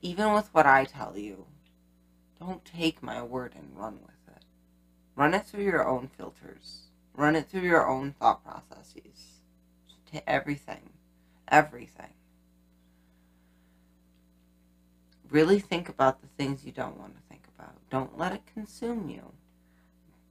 [0.02, 1.46] even with what I tell you,
[2.40, 4.44] don't take my word and run with it.
[5.16, 6.90] Run it through your own filters.
[7.16, 9.42] Run it through your own thought processes.
[10.12, 10.92] To everything.
[11.48, 12.14] Everything.
[15.30, 17.76] Really think about the things you don't want to think about.
[17.90, 19.34] Don't let it consume you.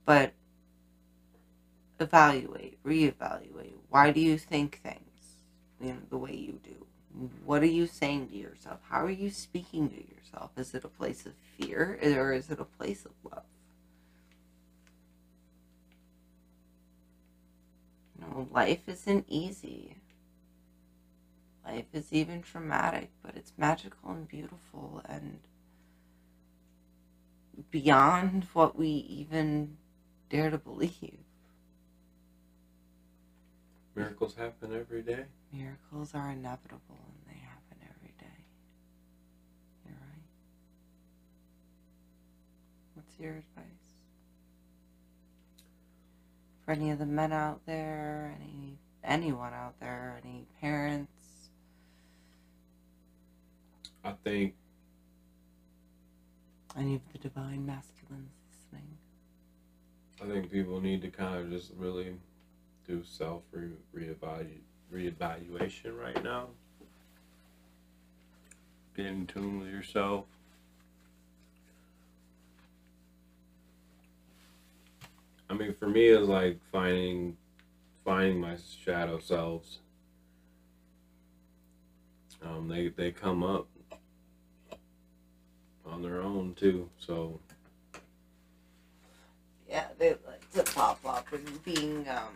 [0.05, 0.33] But
[1.99, 3.73] evaluate, reevaluate.
[3.89, 5.01] Why do you think things
[5.81, 6.86] you know, the way you do?
[7.45, 8.79] What are you saying to yourself?
[8.89, 10.51] How are you speaking to yourself?
[10.57, 13.43] Is it a place of fear or is it a place of love?
[18.15, 19.95] You know, life isn't easy.
[21.65, 25.39] Life is even traumatic, but it's magical and beautiful and
[27.71, 29.77] beyond what we even
[30.29, 31.17] dare to believe.
[33.95, 35.25] Miracles happen every day.
[35.53, 38.43] Miracles are inevitable and they happen every day.
[39.85, 40.27] You're right.
[42.93, 43.65] What's your advice?
[46.65, 51.49] For any of the men out there, any anyone out there, any parents?
[54.03, 54.53] I think
[56.77, 58.97] any of the divine masculines listening.
[60.21, 62.15] I think people need to kind of just really
[62.85, 64.61] do self re reevaluate
[64.93, 66.47] reevaluation right now.
[68.95, 70.25] Get in tune with yourself.
[75.49, 77.37] I mean, for me, it's like finding
[78.03, 79.79] finding my shadow selves
[82.43, 83.67] um, they they come up
[85.85, 86.89] on their own too.
[86.99, 87.39] So
[89.69, 92.35] Yeah, they like to pop up and being um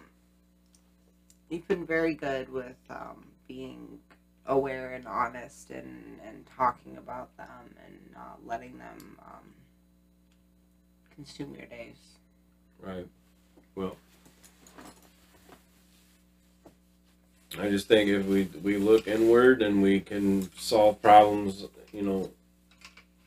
[1.51, 3.99] you've been very good with um being
[4.47, 9.53] aware and honest and and talking about them and not letting them um
[11.13, 11.97] consume your days.
[12.79, 13.07] right,
[13.75, 13.95] well,
[17.59, 22.31] I just think if we we look inward and we can solve problems, you know,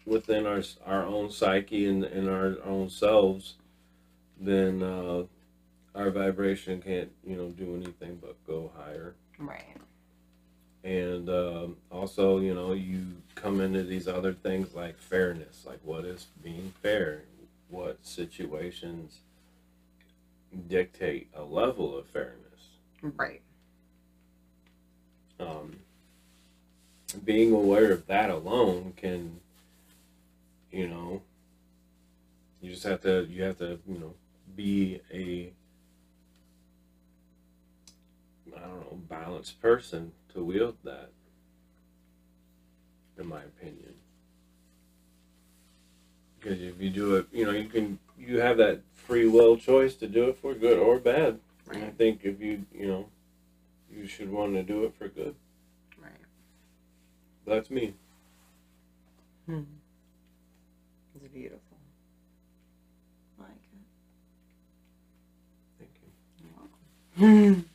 [0.06, 3.54] within our our own psyche and in our own selves,
[4.40, 5.24] then uh,
[5.94, 9.14] our vibration can't you know do anything but go higher.
[9.38, 9.76] Right.
[10.84, 13.04] and um, also you know you
[13.34, 17.22] come into these other things like fairness like what is being fair
[17.68, 19.18] what situations
[20.68, 22.40] dictate a level of fairness
[23.02, 23.42] Right.
[25.40, 25.76] um,
[27.24, 29.40] being aware of that alone can
[30.70, 31.22] you know
[32.60, 34.14] you just have to you have to you know
[34.56, 35.52] be a
[38.56, 41.10] I don't know balanced person to wield that
[43.18, 43.94] in my opinion
[46.40, 49.94] because if you do it you know you can you have that free will choice
[49.96, 51.38] to do it for good or bad
[51.70, 53.08] and I think if you you know
[53.94, 55.34] you should want to do it for good
[56.02, 56.12] Right.
[57.46, 57.94] that's me
[59.46, 59.60] Hmm.
[61.14, 61.60] It's beautiful.
[63.38, 63.78] I like it.
[65.78, 66.10] thank you
[66.40, 67.66] You're welcome.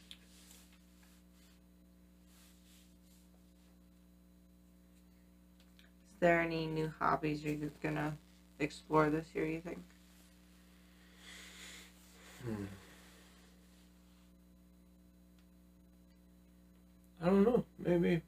[6.20, 8.18] there any new hobbies you're gonna
[8.60, 9.46] explore this year?
[9.46, 9.80] You think?
[12.44, 12.66] Hmm.
[17.22, 17.66] I don't know.
[17.78, 18.22] Maybe.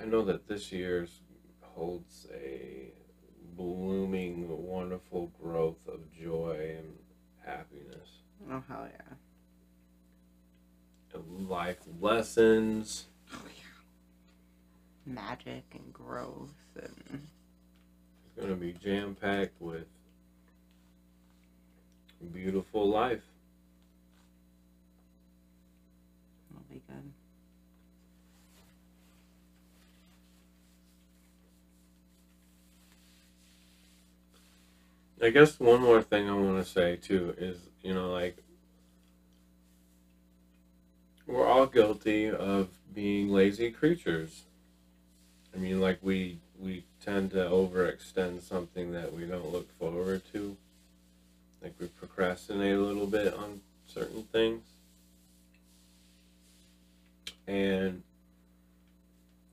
[0.00, 1.20] I know that this year's
[1.62, 2.92] holds a
[3.56, 6.94] blooming, wonderful growth of joy and
[7.44, 8.08] happiness,
[8.50, 9.16] Oh hell yeah!
[11.48, 13.06] life lessons.
[15.06, 17.28] Magic and growth and
[18.26, 19.86] It's going to be jam packed with
[22.32, 23.22] beautiful life.
[26.50, 27.12] it'll be good.
[35.22, 38.36] I guess one more thing I want to say too is, you know, like
[41.26, 44.44] we're all guilty of being lazy creatures.
[45.54, 50.56] I mean, like we we tend to overextend something that we don't look forward to.
[51.62, 54.62] Like we procrastinate a little bit on certain things.
[57.46, 58.02] And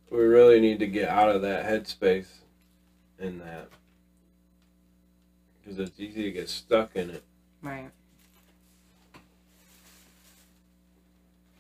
[0.10, 2.28] we really need to get out of that headspace
[3.20, 3.70] in that
[5.68, 7.24] because it's easy to get stuck in it.
[7.62, 7.90] Right.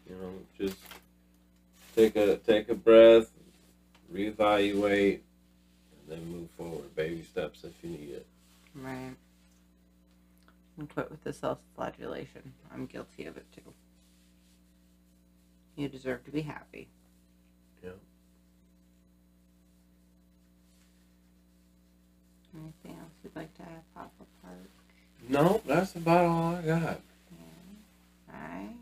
[0.09, 0.77] You know, just
[1.95, 3.29] take a take a breath,
[4.13, 5.19] reevaluate,
[5.91, 6.95] and then move forward.
[6.95, 8.25] Baby steps if you need it.
[8.75, 9.15] Right.
[10.77, 12.53] And quit with the self-flagellation.
[12.73, 13.73] I'm guilty of it too.
[15.75, 16.87] You deserve to be happy.
[17.83, 17.91] Yeah.
[22.55, 24.09] Anything else you'd like to add, Papa
[24.43, 25.29] Perch?
[25.29, 27.01] No, that's about all I got.
[28.33, 28.75] Alright.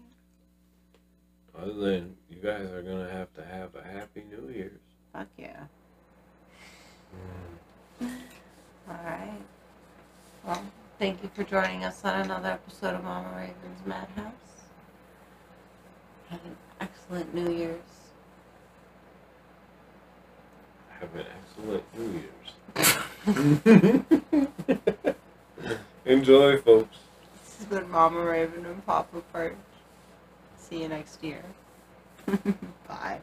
[1.58, 4.80] Other than you guys are gonna have to have a happy New Year's.
[5.16, 5.64] Fuck yeah.
[8.02, 8.18] Mm.
[8.90, 9.42] Alright.
[10.46, 10.62] Well,
[11.00, 14.34] thank you for joining us on another episode of Mama Raven's Madhouse.
[16.30, 17.80] Have an excellent New Year's.
[21.00, 22.52] Have an excellent New Year's.
[26.06, 26.98] Enjoy, folks.
[27.46, 29.56] This has been Mama Raven and Papa Perch.
[30.58, 31.46] See you next year.
[32.90, 33.22] Bye.